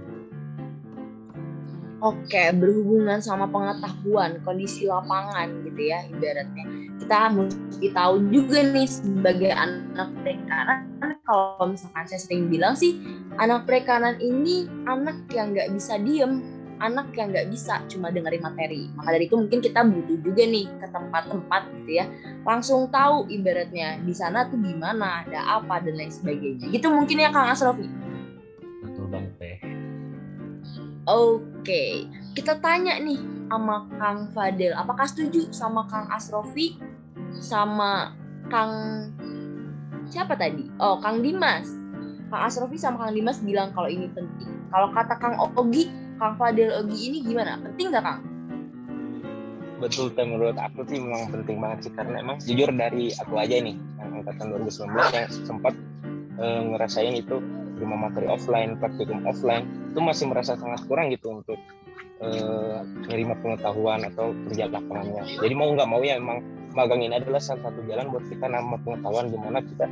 Oke, 1.99 2.53
berhubungan 2.55 3.19
sama 3.19 3.49
pengetahuan 3.49 4.39
kondisi 4.45 4.87
lapangan 4.87 5.51
gitu 5.67 5.81
ya 5.89 6.05
ibaratnya. 6.07 6.65
Kita 7.01 7.33
mesti 7.33 7.87
tahu 7.91 8.29
juga 8.31 8.61
nih 8.63 8.87
sebagai 8.87 9.51
anak 9.51 10.13
perikanan 10.23 10.95
kalau 11.25 11.73
misalkan 11.73 12.05
saya 12.05 12.21
sering 12.21 12.47
bilang 12.47 12.77
sih 12.77 13.01
anak 13.41 13.65
perikanan 13.65 14.21
ini 14.21 14.69
anak 14.85 15.25
yang 15.33 15.51
nggak 15.51 15.73
bisa 15.73 15.97
diem, 15.97 16.45
anak 16.79 17.11
yang 17.15 17.31
nggak 17.31 17.47
bisa 17.51 17.83
cuma 17.87 18.11
dengerin 18.11 18.43
materi. 18.43 18.89
Maka 18.95 19.15
dari 19.15 19.25
itu 19.27 19.35
mungkin 19.39 19.59
kita 19.63 19.81
butuh 19.83 20.17
juga 20.21 20.43
nih 20.43 20.65
ke 20.79 20.87
tempat-tempat 20.91 21.61
gitu 21.81 21.91
ya, 22.01 22.05
langsung 22.43 22.87
tahu 22.91 23.27
ibaratnya 23.31 23.99
di 24.03 24.13
sana 24.15 24.47
tuh 24.47 24.59
gimana, 24.59 25.23
ada 25.23 25.59
apa 25.61 25.79
dan 25.83 25.95
lain 25.95 26.11
sebagainya. 26.11 26.67
Gitu 26.69 26.87
mungkin 26.91 27.21
ya 27.21 27.29
Kang 27.31 27.51
Asrofi. 27.51 27.87
betul 28.85 29.09
banget 29.09 29.33
teh 29.41 29.57
Oke, 31.05 32.09
kita 32.33 32.57
tanya 32.57 32.97
nih 32.97 33.21
sama 33.45 33.85
Kang 34.01 34.33
Fadel, 34.33 34.73
apakah 34.73 35.05
setuju 35.05 35.53
sama 35.53 35.85
Kang 35.85 36.09
Asrofi 36.09 36.81
sama 37.37 38.17
Kang 38.49 38.73
siapa 40.09 40.33
tadi? 40.33 40.65
Oh, 40.81 40.97
Kang 40.97 41.21
Dimas. 41.21 41.69
Kang 42.33 42.41
Asrofi 42.49 42.77
sama 42.77 43.05
Kang 43.05 43.13
Dimas 43.13 43.37
bilang 43.41 43.69
kalau 43.73 43.85
ini 43.85 44.09
penting. 44.09 44.49
Kalau 44.73 44.89
kata 44.91 45.13
Kang 45.21 45.37
Ogi, 45.37 45.93
Kang 46.15 46.35
Fadel 46.39 46.71
Ogi 46.79 47.11
ini 47.11 47.17
gimana? 47.23 47.59
Penting 47.59 47.91
nggak 47.91 48.03
Kang? 48.03 48.21
betul 49.75 50.07
teh 50.15 50.23
menurut 50.23 50.55
aku 50.55 50.87
sih 50.87 50.99
memang 50.99 51.29
penting 51.31 51.59
banget 51.59 51.89
sih 51.89 51.93
karena 51.93 52.23
emang 52.23 52.37
jujur 52.39 52.71
dari 52.71 53.11
aku 53.11 53.35
aja 53.35 53.59
nih 53.59 53.75
yang 53.75 54.23
angkatan 54.23 54.45
2019 54.55 54.95
yang 54.95 55.27
sempat 55.43 55.73
eh, 56.39 56.61
ngerasain 56.71 57.15
itu 57.15 57.43
terima 57.75 58.07
materi 58.07 58.31
offline 58.31 58.79
praktikum 58.79 59.27
offline 59.27 59.67
itu 59.91 59.99
masih 59.99 60.31
merasa 60.31 60.55
sangat 60.55 60.79
kurang 60.87 61.11
gitu 61.11 61.43
untuk 61.43 61.59
eh, 62.23 62.79
menerima 63.03 63.35
pengetahuan 63.43 64.07
atau 64.07 64.31
kerja 64.47 64.71
lapangannya 64.71 65.43
jadi 65.43 65.53
mau 65.53 65.67
nggak 65.75 65.89
mau 65.91 65.99
ya 65.99 66.15
emang 66.23 66.39
magang 66.71 67.03
ini 67.03 67.19
adalah 67.19 67.43
salah 67.43 67.67
satu 67.67 67.83
jalan 67.87 68.07
buat 68.11 68.23
kita 68.31 68.47
nambah 68.47 68.79
pengetahuan 68.87 69.27
gimana 69.27 69.59
kita 69.59 69.85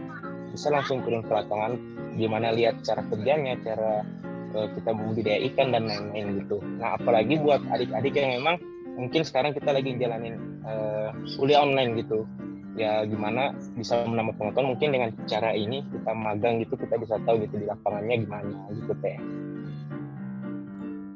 bisa 0.56 0.68
langsung 0.72 1.04
turun 1.04 1.28
ke 1.28 1.32
lapangan 1.32 1.76
gimana 2.16 2.56
lihat 2.56 2.80
cara 2.88 3.04
kerjanya 3.12 3.60
cara 3.60 4.06
kita 4.54 4.90
membudidaya 4.94 5.40
ikan 5.52 5.74
dan 5.74 5.90
lain-lain 5.90 6.46
gitu. 6.46 6.62
Nah 6.78 6.96
apalagi 6.96 7.42
buat 7.42 7.62
adik-adik 7.74 8.14
yang 8.14 8.38
memang 8.38 8.56
mungkin 8.94 9.26
sekarang 9.26 9.58
kita 9.58 9.74
lagi 9.74 9.98
jalanin 9.98 10.38
uh, 10.64 11.10
kuliah 11.38 11.66
online 11.66 11.98
gitu. 11.98 12.30
Ya 12.74 13.06
gimana 13.06 13.54
bisa 13.78 14.02
menambah 14.02 14.34
pengetahuan 14.38 14.74
mungkin 14.74 14.90
dengan 14.94 15.10
cara 15.30 15.54
ini 15.54 15.86
kita 15.94 16.10
magang 16.14 16.58
gitu 16.62 16.74
kita 16.74 16.98
bisa 16.98 17.22
tahu 17.22 17.46
gitu 17.46 17.62
di 17.62 17.66
lapangannya 17.70 18.16
gimana 18.26 18.58
gitu 18.74 18.94
teh. 19.02 19.18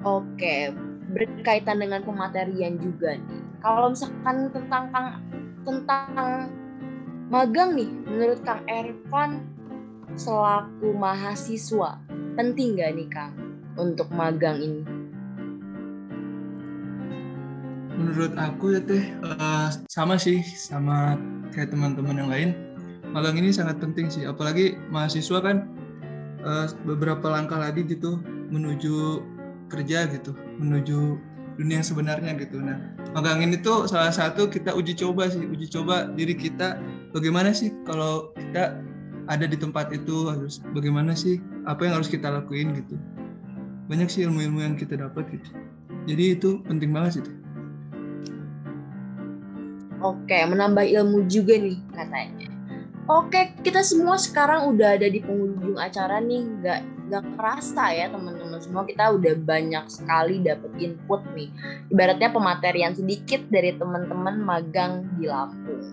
Oke, 0.06 0.71
berkaitan 1.12 1.82
dengan 1.82 2.06
pematerian 2.06 2.78
juga 2.78 3.17
nih. 3.17 3.41
Kalau 3.65 3.89
misalkan 3.89 4.54
tentang 4.54 4.84
Kang 4.93 5.08
tentang 5.65 6.10
magang 7.34 7.73
nih, 7.73 7.89
menurut 8.06 8.39
Kang 8.45 8.62
Ervan 8.69 9.50
selaku 10.13 10.93
mahasiswa 10.93 12.00
penting 12.38 12.78
nggak 12.78 12.93
nih 12.93 13.10
Kang 13.10 13.34
untuk 13.82 14.08
magang 14.13 14.62
ini? 14.62 14.97
menurut 17.97 18.34
aku 18.38 18.78
ya 18.78 18.82
teh 18.86 19.04
eh, 19.10 19.69
sama 19.89 20.15
sih 20.21 20.45
sama 20.45 21.17
kayak 21.50 21.73
teman-teman 21.73 22.15
yang 22.15 22.30
lain 22.30 22.50
magang 23.10 23.41
ini 23.41 23.50
sangat 23.50 23.82
penting 23.82 24.08
sih 24.08 24.30
apalagi 24.30 24.78
mahasiswa 24.93 25.41
kan 25.41 25.65
eh, 26.45 26.69
beberapa 26.86 27.26
langkah 27.26 27.58
lagi 27.58 27.84
gitu 27.89 28.21
menuju 28.54 29.26
kerja 29.73 30.08
gitu 30.13 30.38
menuju 30.62 31.17
dunia 31.58 31.82
yang 31.82 31.88
sebenarnya 31.89 32.38
gitu 32.38 32.62
nah 32.62 32.78
magang 33.17 33.41
ini 33.41 33.58
tuh 33.58 33.89
salah 33.89 34.13
satu 34.13 34.45
kita 34.45 34.78
uji 34.78 34.93
coba 34.93 35.34
sih 35.34 35.41
uji 35.41 35.65
coba 35.73 36.13
diri 36.13 36.38
kita 36.38 36.78
bagaimana 37.17 37.50
sih 37.50 37.73
kalau 37.82 38.30
kita 38.38 38.78
ada 39.28 39.45
di 39.50 39.58
tempat 39.58 39.89
itu 39.91 40.30
harus 40.30 40.62
bagaimana 40.71 41.17
sih 41.17 41.41
apa 41.67 41.84
yang 41.84 41.99
harus 41.99 42.08
kita 42.08 42.32
lakuin 42.32 42.71
gitu 42.80 42.95
banyak 43.91 44.08
sih 44.08 44.23
ilmu-ilmu 44.23 44.63
yang 44.63 44.75
kita 44.80 44.95
dapat 44.95 45.27
gitu 45.36 45.51
jadi 46.08 46.39
itu 46.39 46.63
penting 46.63 46.95
banget 46.95 47.19
sih. 47.19 47.25
Oke, 49.99 50.39
menambah 50.47 50.88
ilmu 50.88 51.27
juga 51.27 51.60
nih 51.60 51.75
katanya. 51.91 52.47
Oke, 53.12 53.56
kita 53.60 53.84
semua 53.84 54.15
sekarang 54.15 54.71
udah 54.71 54.95
ada 54.95 55.08
di 55.12 55.19
penghujung 55.19 55.75
acara 55.75 56.23
nih, 56.23 56.41
nggak 56.43 56.80
nggak 57.08 57.23
kerasa 57.39 57.95
ya 57.95 58.12
teman-teman 58.12 58.60
semua 58.60 58.84
kita 58.84 59.15
udah 59.15 59.32
banyak 59.47 59.86
sekali 59.88 60.43
dapet 60.43 60.71
input 60.80 61.23
nih. 61.36 61.51
Ibaratnya 61.91 62.30
pematerian 62.32 62.95
sedikit 62.95 63.43
dari 63.51 63.75
teman-teman 63.75 64.43
magang 64.43 65.08
di 65.19 65.27
Lampung. 65.27 65.84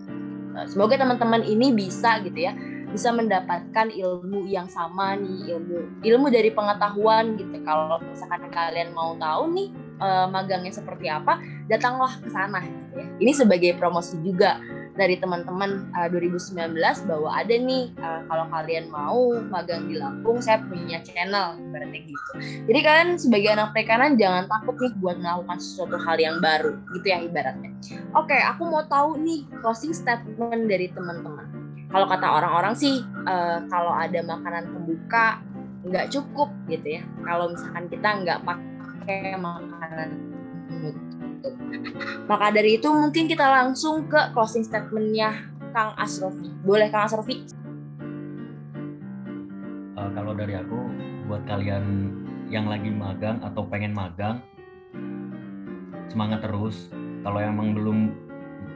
Semoga 0.70 0.94
teman-teman 0.94 1.42
ini 1.42 1.74
bisa 1.74 2.22
gitu 2.22 2.38
ya 2.38 2.54
bisa 2.94 3.11
mendapatkan 3.11 3.90
ilmu 3.90 4.46
yang 4.46 4.70
sama 4.70 5.18
nih 5.18 5.50
ilmu 5.50 5.98
ilmu 6.07 6.26
dari 6.30 6.54
pengetahuan 6.54 7.35
gitu. 7.35 7.59
Kalau 7.66 7.98
misalkan 7.98 8.46
kalian 8.54 8.94
mau 8.94 9.18
tahu 9.18 9.50
nih 9.50 9.68
uh, 9.98 10.30
magangnya 10.30 10.70
seperti 10.70 11.11
apa 11.11 11.42
datanglah 11.66 12.14
ke 12.22 12.30
sana 12.30 12.62
gitu 12.62 13.02
ya. 13.02 13.07
Ini 13.18 13.33
sebagai 13.35 13.74
promosi 13.74 14.14
juga 14.22 14.62
dari 14.94 15.18
teman-teman 15.18 15.90
uh, 15.90 16.07
2019 16.07 16.78
bahwa 17.11 17.35
ada 17.35 17.50
nih 17.50 17.90
uh, 17.98 18.22
kalau 18.30 18.46
kalian 18.46 18.87
mau 18.87 19.35
magang 19.50 19.90
di 19.90 19.98
Lampung 19.98 20.38
saya 20.38 20.62
punya 20.62 21.02
channel 21.02 21.59
berarti 21.74 21.98
gitu. 22.07 22.30
Jadi 22.70 22.78
kalian 22.78 23.09
sebagai 23.18 23.59
anak 23.59 23.74
perikanan 23.74 24.14
jangan 24.14 24.46
takut 24.46 24.78
nih 24.78 24.94
buat 25.02 25.18
melakukan 25.18 25.59
sesuatu 25.59 25.98
hal 25.98 26.16
yang 26.22 26.38
baru 26.38 26.78
gitu 26.94 27.07
ya 27.11 27.18
ibaratnya. 27.26 27.74
Oke 28.14 28.38
aku 28.38 28.70
mau 28.70 28.87
tahu 28.87 29.18
nih 29.18 29.42
closing 29.59 29.90
statement 29.90 30.70
dari 30.70 30.87
teman-teman 30.94 31.53
kalau 31.94 32.11
kata 32.11 32.26
orang-orang 32.26 32.74
sih 32.74 33.07
uh, 33.22 33.62
kalau 33.70 33.94
ada 33.94 34.18
makanan 34.26 34.66
pembuka 34.66 35.38
nggak 35.87 36.11
cukup 36.11 36.50
gitu 36.66 36.98
ya. 36.98 37.02
Kalau 37.22 37.54
misalkan 37.54 37.87
kita 37.87 38.09
nggak 38.18 38.42
pakai 38.42 39.38
makanan 39.38 40.11
penutup 40.66 41.54
maka 42.26 42.50
dari 42.50 42.83
itu 42.83 42.90
mungkin 42.90 43.30
kita 43.30 43.46
langsung 43.46 44.11
ke 44.11 44.18
closing 44.35 44.66
statementnya 44.66 45.46
Kang 45.70 45.94
Asrofi. 45.94 46.50
Boleh 46.66 46.90
Kang 46.90 47.07
Asrofi? 47.07 47.46
Uh, 49.94 50.11
kalau 50.18 50.35
dari 50.35 50.59
aku 50.59 50.90
buat 51.30 51.46
kalian 51.46 52.11
yang 52.50 52.66
lagi 52.66 52.90
magang 52.90 53.38
atau 53.38 53.62
pengen 53.70 53.94
magang 53.94 54.42
semangat 56.11 56.42
terus. 56.42 56.90
Kalau 57.22 57.38
emang 57.38 57.70
belum 57.70 57.98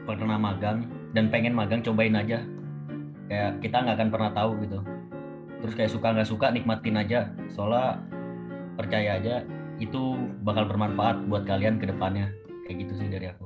pernah 0.07 0.39
magang 0.39 0.87
dan 1.11 1.27
pengen 1.27 1.51
magang 1.51 1.83
cobain 1.83 2.15
aja 2.15 2.47
kayak 3.29 3.61
kita 3.61 3.77
nggak 3.85 3.95
akan 3.95 4.09
pernah 4.09 4.31
tahu 4.33 4.51
gitu. 4.65 4.79
Terus 5.63 5.73
kayak 5.77 5.91
suka 5.93 6.07
nggak 6.17 6.29
suka 6.29 6.47
nikmatin 6.49 6.97
aja. 6.97 7.29
Soalnya 7.53 8.01
percaya 8.75 9.21
aja 9.21 9.45
itu 9.77 10.17
bakal 10.43 10.67
bermanfaat 10.67 11.29
buat 11.29 11.45
kalian 11.45 11.77
ke 11.77 11.87
depannya. 11.87 12.33
Kayak 12.65 12.89
gitu 12.89 12.93
sih 12.99 13.07
dari 13.07 13.29
aku. 13.29 13.45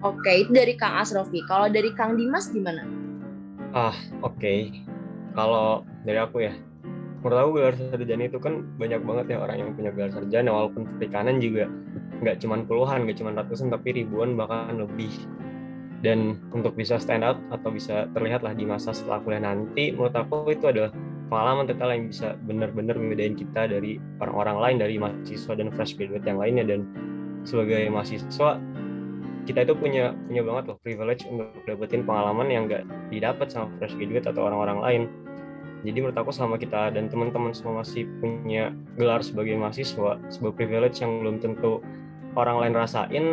Oke 0.00 0.46
itu 0.46 0.50
dari 0.54 0.78
Kang 0.78 0.96
Asrofi. 0.96 1.44
Kalau 1.44 1.68
dari 1.68 1.92
Kang 1.92 2.16
Dimas 2.16 2.48
gimana? 2.48 2.86
Ah 3.74 3.92
oke. 4.24 4.38
Okay. 4.38 4.86
kalau 5.30 5.86
dari 6.02 6.18
aku 6.18 6.42
ya 6.42 6.50
menurut 7.20 7.38
aku 7.38 7.50
gelar 7.60 7.74
sarjana 7.76 8.24
itu 8.26 8.38
kan 8.40 8.64
banyak 8.80 9.00
banget 9.04 9.26
ya 9.30 9.38
orang 9.44 9.56
yang 9.60 9.70
punya 9.76 9.90
gelar 9.92 10.10
sarjana 10.10 10.50
walaupun 10.50 10.88
perikanan 10.96 11.36
juga 11.36 11.68
nggak 12.24 12.40
cuma 12.40 12.64
puluhan 12.64 13.04
nggak 13.04 13.18
cuma 13.20 13.30
ratusan 13.36 13.68
tapi 13.68 13.92
ribuan 13.92 14.36
bahkan 14.40 14.72
lebih 14.80 15.12
dan 16.00 16.40
untuk 16.56 16.72
bisa 16.76 16.96
stand 16.96 17.24
out 17.24 17.36
atau 17.52 17.68
bisa 17.68 18.08
terlihat 18.16 18.40
lah 18.40 18.56
di 18.56 18.64
masa 18.64 18.96
setelah 18.96 19.20
kuliah 19.20 19.44
nanti 19.44 19.92
menurut 19.92 20.16
aku 20.16 20.48
itu 20.48 20.64
adalah 20.72 20.88
pengalaman 21.30 21.64
total 21.70 21.94
yang 21.94 22.10
bisa 22.10 22.34
benar-benar 22.42 22.98
membedain 22.98 23.38
kita 23.38 23.70
dari 23.70 24.02
orang-orang 24.18 24.56
lain 24.58 24.76
dari 24.82 24.94
mahasiswa 24.98 25.52
dan 25.54 25.70
fresh 25.70 25.94
graduate 25.94 26.26
yang 26.26 26.42
lainnya. 26.42 26.64
Dan 26.66 26.80
sebagai 27.46 27.86
mahasiswa 27.88 28.58
kita 29.46 29.64
itu 29.64 29.72
punya 29.78 30.12
punya 30.26 30.42
banget 30.44 30.64
loh 30.74 30.78
privilege 30.82 31.24
untuk 31.30 31.54
dapetin 31.64 32.04
pengalaman 32.04 32.50
yang 32.50 32.66
gak 32.68 32.84
didapat 33.08 33.48
sama 33.48 33.70
fresh 33.78 33.94
graduate 33.94 34.26
atau 34.26 34.50
orang-orang 34.50 34.78
lain. 34.82 35.02
Jadi 35.80 35.96
menurut 35.96 36.18
aku 36.18 36.28
selama 36.28 36.60
kita 36.60 36.92
dan 36.92 37.08
teman-teman 37.08 37.56
semua 37.56 37.80
masih 37.80 38.04
punya 38.20 38.76
gelar 39.00 39.24
sebagai 39.24 39.56
mahasiswa 39.56 40.20
sebuah 40.28 40.52
privilege 40.52 41.00
yang 41.00 41.24
belum 41.24 41.40
tentu 41.40 41.80
orang 42.36 42.60
lain 42.60 42.74
rasain 42.76 43.24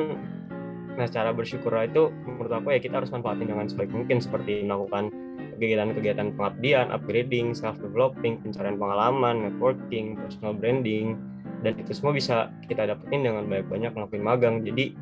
Nah, 0.98 1.06
cara 1.06 1.30
bersyukur 1.30 1.70
itu 1.86 2.10
menurut 2.26 2.50
aku 2.50 2.74
ya 2.74 2.82
kita 2.82 2.98
harus 2.98 3.14
manfaatin 3.14 3.46
dengan 3.46 3.70
sebaik 3.70 3.94
mungkin 3.94 4.18
seperti 4.18 4.66
melakukan 4.66 5.14
kegiatan-kegiatan 5.62 6.34
pengabdian, 6.34 6.90
upgrading, 6.90 7.54
self 7.54 7.78
developing, 7.78 8.42
pencarian 8.42 8.82
pengalaman, 8.82 9.46
networking, 9.46 10.18
personal 10.18 10.58
branding, 10.58 11.18
dan 11.62 11.78
itu 11.78 11.94
semua 11.94 12.14
bisa 12.14 12.50
kita 12.66 12.90
dapetin 12.90 13.26
dengan 13.26 13.46
banyak-banyak 13.46 13.94
ngelakuin 13.94 14.24
magang. 14.26 14.56
Jadi 14.66 14.94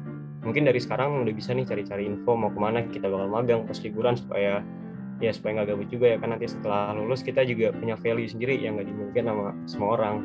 mungkin 0.43 0.67
dari 0.67 0.79
sekarang 0.83 1.23
udah 1.23 1.33
bisa 1.35 1.51
nih 1.55 1.67
cari-cari 1.67 2.07
info 2.07 2.35
mau 2.35 2.51
ke 2.51 2.59
mana 2.59 2.83
kita 2.87 3.07
bakal 3.07 3.27
magang 3.31 3.63
pas 3.63 3.79
liburan 3.81 4.13
supaya 4.19 4.61
ya 5.23 5.31
supaya 5.31 5.63
nggak 5.63 5.73
gabut 5.73 5.87
juga 5.87 6.05
ya 6.11 6.17
kan 6.19 6.35
nanti 6.35 6.45
setelah 6.51 6.91
lulus 6.91 7.23
kita 7.23 7.47
juga 7.47 7.71
punya 7.71 7.95
value 7.95 8.27
sendiri 8.27 8.59
yang 8.59 8.75
nggak 8.75 8.87
dimiliki 8.87 9.19
sama 9.23 9.55
semua 9.67 9.89
orang. 9.99 10.15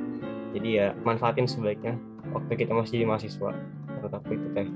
Jadi 0.51 0.69
ya 0.83 0.99
manfaatin 1.07 1.47
sebaiknya 1.47 1.95
waktu 2.35 2.53
kita 2.59 2.75
masih 2.75 3.07
mahasiswa. 3.07 3.55
Menurut 3.87 4.27
itu 4.31 4.49
teh. 4.55 4.69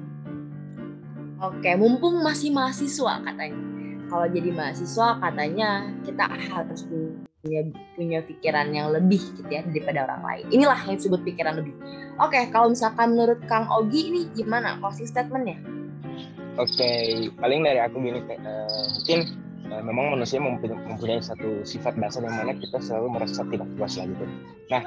Oke, 1.42 1.70
mumpung 1.75 2.23
masih 2.23 2.55
mahasiswa 2.55 3.18
katanya. 3.23 3.61
Kalau 4.07 4.27
jadi 4.31 4.51
mahasiswa 4.55 5.18
katanya 5.18 5.90
kita 6.07 6.25
harus 6.31 6.87
punya 6.87 7.61
punya 7.99 8.18
pikiran 8.23 8.70
yang 8.70 8.88
lebih 8.94 9.20
gitu 9.35 9.51
ya 9.51 9.66
daripada 9.66 10.07
orang 10.07 10.23
lain. 10.23 10.44
Inilah 10.55 10.79
yang 10.87 10.97
disebut 10.97 11.20
pikiran 11.27 11.59
lebih. 11.59 11.75
Oke, 12.23 12.38
kalau 12.55 12.70
misalkan 12.70 13.18
menurut 13.18 13.42
Kang 13.51 13.66
Ogi 13.66 14.14
ini 14.14 14.20
gimana 14.33 14.79
closing 14.79 15.11
statementnya? 15.11 15.59
Oke, 16.55 16.90
paling 17.42 17.66
dari 17.66 17.83
aku 17.83 17.99
gini, 17.99 18.23
uh, 18.23 18.87
mungkin 18.94 19.18
uh, 19.70 19.83
memang 19.85 20.16
manusia 20.18 20.40
mempunyai, 20.42 21.20
satu 21.20 21.64
sifat 21.64 21.96
dasar 22.00 22.24
yang 22.24 22.37
mana 22.37 22.53
kita 22.57 22.81
selalu 22.81 23.20
merasa 23.20 23.44
tidak 23.48 23.68
puas 23.77 23.94
lah 23.96 24.07
gitu. 24.09 24.24
Nah, 24.72 24.83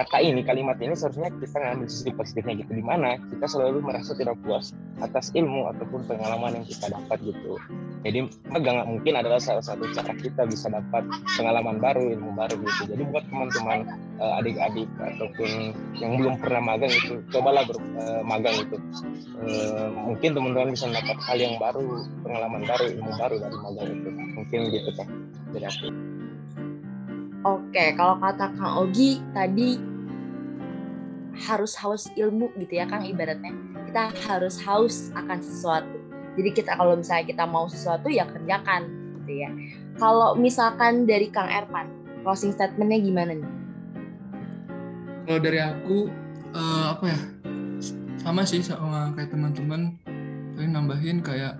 kata 0.00 0.18
ini, 0.24 0.40
kalimat 0.42 0.80
ini 0.80 0.96
seharusnya 0.96 1.28
kita 1.36 1.56
ngambil 1.60 1.88
sisi 1.88 2.10
positifnya 2.12 2.64
gitu, 2.64 2.72
di 2.72 2.84
mana 2.84 3.20
kita 3.30 3.46
selalu 3.46 3.84
merasa 3.84 4.16
tidak 4.16 4.36
puas 4.42 4.72
atas 5.04 5.28
ilmu 5.36 5.68
ataupun 5.76 6.08
pengalaman 6.08 6.62
yang 6.62 6.66
kita 6.66 6.88
dapat 6.88 7.18
gitu. 7.20 7.60
Jadi 8.04 8.28
magang 8.52 8.84
mungkin 8.84 9.16
adalah 9.16 9.40
salah 9.40 9.64
satu 9.64 9.88
cara 9.96 10.12
kita 10.16 10.44
bisa 10.44 10.68
dapat 10.68 11.08
pengalaman 11.36 11.80
baru, 11.80 12.12
ilmu 12.16 12.36
baru 12.36 12.60
gitu. 12.60 12.92
Jadi 12.92 13.02
buat 13.08 13.24
teman-teman 13.28 13.88
adik-adik 14.18 14.86
ataupun 15.00 15.74
yang 15.98 16.18
belum 16.18 16.38
pernah 16.38 16.62
magang 16.62 16.92
itu, 16.92 17.18
cobalah 17.34 17.66
ber, 17.66 17.78
uh, 17.98 18.22
magang 18.22 18.54
itu. 18.62 18.76
Uh, 19.42 19.90
mungkin 19.94 20.38
teman-teman 20.38 20.74
bisa 20.74 20.86
dapat 20.90 21.18
hal 21.26 21.38
yang 21.38 21.54
baru, 21.58 22.06
pengalaman 22.22 22.62
baru, 22.62 22.84
ilmu 22.94 23.12
baru 23.18 23.36
dari 23.42 23.56
magang 23.58 23.88
itu. 23.90 24.08
Mungkin 24.14 24.58
gitu 24.70 24.90
kan 24.94 25.06
dari 25.50 25.66
aku. 25.66 25.86
Oke, 27.44 27.84
kalau 27.98 28.16
kata 28.22 28.46
Kang 28.56 28.74
Ogi 28.80 29.20
tadi 29.36 29.76
harus 31.34 31.74
haus 31.76 32.06
ilmu 32.14 32.54
gitu 32.62 32.78
ya 32.78 32.86
Kang 32.86 33.04
ibaratnya. 33.04 33.52
Kita 33.90 34.10
harus 34.30 34.58
haus 34.64 35.10
akan 35.14 35.38
sesuatu 35.42 36.04
jadi 36.34 36.50
kita 36.50 36.72
kalau 36.74 36.98
misalnya 36.98 37.24
kita 37.30 37.44
mau 37.46 37.66
sesuatu 37.70 38.10
ya 38.10 38.26
kerjakan 38.26 38.90
gitu 39.22 39.32
ya. 39.46 39.50
Kalau 40.02 40.34
misalkan 40.34 41.06
dari 41.06 41.30
Kang 41.30 41.46
Erpan, 41.46 41.86
closing 42.26 42.50
statementnya 42.50 42.98
gimana 42.98 43.32
nih? 43.38 43.50
Kalau 45.24 45.40
dari 45.40 45.60
aku 45.60 46.12
uh, 46.52 46.86
apa 46.96 47.04
ya? 47.08 47.20
Sama 48.20 48.44
sih 48.44 48.60
sama 48.64 49.12
kayak 49.16 49.32
teman-teman. 49.32 49.96
Tapi 50.54 50.70
nambahin 50.70 51.20
kayak 51.24 51.58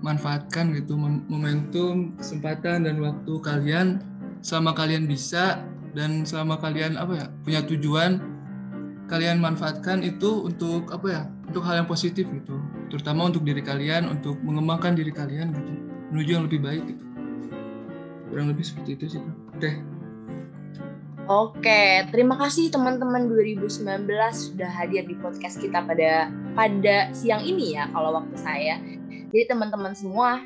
manfaatkan 0.00 0.70
gitu 0.78 0.94
momentum, 1.26 2.14
kesempatan 2.20 2.86
dan 2.86 3.02
waktu 3.02 3.32
kalian 3.42 3.98
sama 4.38 4.70
kalian 4.70 5.10
bisa 5.10 5.66
dan 5.98 6.22
sama 6.22 6.54
kalian 6.62 6.94
apa 6.94 7.12
ya 7.18 7.26
punya 7.42 7.60
tujuan 7.66 8.22
kalian 9.10 9.40
manfaatkan 9.40 10.04
itu 10.04 10.46
untuk 10.46 10.92
apa 10.92 11.06
ya 11.08 11.22
untuk 11.48 11.64
hal 11.64 11.82
yang 11.82 11.88
positif 11.88 12.28
gitu 12.28 12.60
terutama 12.92 13.26
untuk 13.26 13.42
diri 13.42 13.64
kalian 13.64 14.06
untuk 14.06 14.38
mengembangkan 14.44 14.94
diri 14.94 15.10
kalian 15.10 15.50
gitu 15.56 15.72
menuju 16.12 16.30
yang 16.30 16.44
lebih 16.46 16.60
baik 16.60 16.82
gitu 16.86 17.04
kurang 18.28 18.52
lebih 18.52 18.62
seperti 18.62 18.90
itu 19.00 19.04
sih 19.16 19.20
deh 19.58 19.97
Oke, 21.28 22.08
terima 22.08 22.40
kasih 22.40 22.72
teman-teman 22.72 23.28
2019 23.28 23.84
sudah 24.32 24.70
hadir 24.72 25.04
di 25.04 25.12
podcast 25.20 25.60
kita 25.60 25.84
pada 25.84 26.32
pada 26.56 27.12
siang 27.12 27.44
ini 27.44 27.76
ya 27.76 27.84
kalau 27.92 28.16
waktu 28.16 28.32
saya. 28.40 28.80
Jadi 29.28 29.44
teman-teman 29.44 29.92
semua 29.92 30.40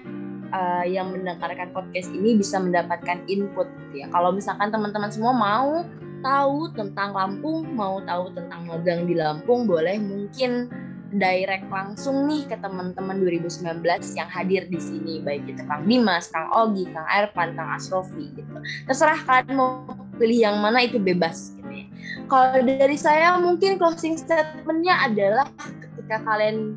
uh, 0.51 0.83
yang 0.83 1.15
mendengarkan 1.15 1.71
podcast 1.71 2.11
ini 2.11 2.35
bisa 2.35 2.59
mendapatkan 2.59 3.23
input 3.31 3.71
gitu 3.71 4.03
ya. 4.03 4.11
Kalau 4.11 4.35
misalkan 4.35 4.75
teman-teman 4.75 5.15
semua 5.15 5.31
mau 5.31 5.87
tahu 6.19 6.75
tentang 6.75 7.15
Lampung, 7.15 7.63
mau 7.79 8.03
tahu 8.03 8.35
tentang 8.35 8.67
magang 8.67 9.07
di 9.07 9.15
Lampung, 9.15 9.71
boleh 9.71 10.03
mungkin 10.03 10.67
direct 11.15 11.71
langsung 11.71 12.27
nih 12.27 12.43
ke 12.51 12.59
teman-teman 12.59 13.23
2019 13.23 13.87
yang 14.19 14.27
hadir 14.27 14.67
di 14.67 14.81
sini 14.83 15.23
baik 15.23 15.47
itu 15.47 15.63
Kang 15.63 15.87
Dimas, 15.87 16.27
Kang 16.27 16.51
Ogi, 16.51 16.91
Kang 16.91 17.07
Erpan, 17.07 17.55
Kang 17.55 17.71
Asrofi 17.71 18.35
gitu. 18.35 18.57
Terserah 18.91 19.23
kalian 19.23 19.55
mau 19.55 20.02
pilih 20.17 20.39
yang 20.49 20.57
mana 20.61 20.85
itu 20.85 21.01
bebas 21.01 21.57
gitu 21.57 21.71
ya. 21.73 21.87
Kalau 22.29 22.61
dari 22.65 22.97
saya 22.97 23.37
mungkin 23.37 23.77
closing 23.77 24.17
statementnya 24.17 24.97
adalah 25.05 25.47
ketika 25.59 26.23
kalian 26.25 26.77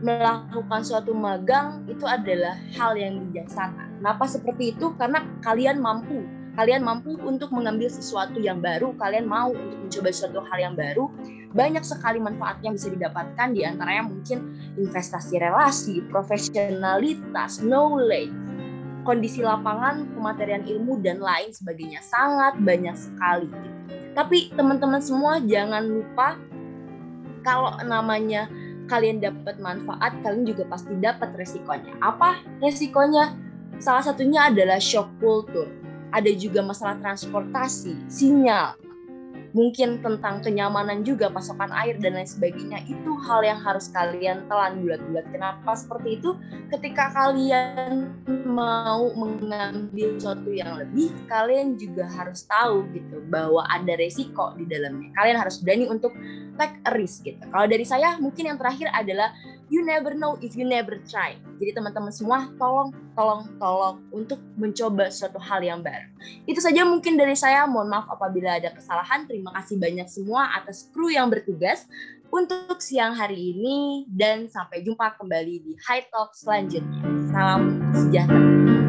melakukan 0.00 0.80
suatu 0.80 1.12
magang 1.12 1.84
itu 1.86 2.08
adalah 2.08 2.56
hal 2.74 2.96
yang 2.96 3.20
bijaksana. 3.28 4.00
Kenapa 4.00 4.24
seperti 4.24 4.72
itu? 4.72 4.96
Karena 4.96 5.20
kalian 5.44 5.78
mampu 5.78 6.24
kalian 6.58 6.82
mampu 6.82 7.14
untuk 7.22 7.54
mengambil 7.54 7.86
sesuatu 7.86 8.36
yang 8.42 8.58
baru, 8.58 8.92
kalian 8.98 9.26
mau 9.26 9.54
untuk 9.54 9.78
mencoba 9.86 10.08
sesuatu 10.10 10.42
hal 10.50 10.58
yang 10.58 10.74
baru, 10.74 11.06
banyak 11.54 11.82
sekali 11.82 12.18
manfaat 12.22 12.62
yang 12.62 12.74
bisa 12.74 12.90
didapatkan 12.90 13.48
di 13.54 13.62
antaranya 13.66 14.06
mungkin 14.06 14.54
investasi 14.78 15.38
relasi, 15.38 16.02
profesionalitas, 16.10 17.62
knowledge, 17.62 18.34
kondisi 19.10 19.42
lapangan, 19.42 20.06
kematerian 20.14 20.62
ilmu 20.62 21.02
dan 21.02 21.18
lain 21.18 21.50
sebagainya 21.50 21.98
sangat 21.98 22.62
banyak 22.62 22.94
sekali. 22.94 23.50
Gitu. 23.50 23.94
Tapi 24.14 24.54
teman-teman 24.54 25.02
semua 25.02 25.42
jangan 25.42 25.82
lupa 25.82 26.38
kalau 27.42 27.74
namanya 27.82 28.46
kalian 28.86 29.18
dapat 29.18 29.58
manfaat, 29.58 30.14
kalian 30.22 30.46
juga 30.46 30.62
pasti 30.70 30.94
dapat 30.94 31.34
resikonya. 31.34 31.98
Apa 31.98 32.38
resikonya? 32.62 33.34
Salah 33.82 34.06
satunya 34.06 34.46
adalah 34.46 34.78
shock 34.78 35.10
culture. 35.18 35.66
Ada 36.14 36.30
juga 36.38 36.62
masalah 36.62 36.98
transportasi, 37.02 38.06
sinyal, 38.06 38.78
mungkin 39.50 39.98
tentang 39.98 40.42
kenyamanan 40.42 41.02
juga 41.02 41.30
pasokan 41.30 41.70
air 41.74 41.98
dan 41.98 42.14
lain 42.14 42.28
sebagainya 42.28 42.86
itu 42.86 43.10
hal 43.26 43.42
yang 43.42 43.58
harus 43.58 43.90
kalian 43.90 44.46
telan 44.46 44.82
bulat-bulat. 44.82 45.26
Kenapa 45.34 45.74
seperti 45.74 46.22
itu? 46.22 46.38
Ketika 46.70 47.10
kalian 47.10 48.14
mau 48.46 49.10
mengambil 49.14 50.18
sesuatu 50.18 50.50
yang 50.50 50.78
lebih 50.78 51.10
kalian 51.26 51.74
juga 51.78 52.06
harus 52.06 52.46
tahu 52.46 52.86
gitu 52.94 53.22
bahwa 53.26 53.66
ada 53.66 53.94
resiko 53.98 54.54
di 54.54 54.66
dalamnya. 54.66 55.10
Kalian 55.18 55.38
harus 55.38 55.58
berani 55.62 55.90
untuk 55.90 56.14
take 56.58 56.76
a 56.86 56.90
risk 56.94 57.26
gitu. 57.26 57.42
Kalau 57.50 57.66
dari 57.66 57.86
saya 57.86 58.18
mungkin 58.22 58.54
yang 58.54 58.58
terakhir 58.58 58.90
adalah 58.92 59.34
you 59.70 59.86
never 59.86 60.12
know 60.12 60.36
if 60.42 60.58
you 60.58 60.66
never 60.66 60.98
try. 61.06 61.38
Jadi 61.62 61.78
teman-teman 61.78 62.10
semua 62.10 62.50
tolong, 62.58 62.90
tolong, 63.14 63.46
tolong 63.56 63.96
untuk 64.10 64.42
mencoba 64.58 65.08
suatu 65.08 65.38
hal 65.38 65.62
yang 65.62 65.80
baru. 65.80 66.10
Itu 66.44 66.58
saja 66.58 66.82
mungkin 66.82 67.14
dari 67.14 67.38
saya. 67.38 67.64
Mohon 67.70 67.88
maaf 67.94 68.06
apabila 68.10 68.58
ada 68.58 68.74
kesalahan. 68.74 69.24
Terima 69.30 69.54
kasih 69.54 69.78
banyak 69.78 70.10
semua 70.10 70.50
atas 70.58 70.90
kru 70.90 71.08
yang 71.08 71.30
bertugas 71.30 71.86
untuk 72.34 72.82
siang 72.82 73.14
hari 73.14 73.54
ini 73.54 74.06
dan 74.10 74.50
sampai 74.50 74.82
jumpa 74.82 75.14
kembali 75.16 75.54
di 75.62 75.72
High 75.86 76.10
Talk 76.10 76.34
selanjutnya. 76.34 77.06
Salam 77.30 77.78
sejahtera. 77.94 78.79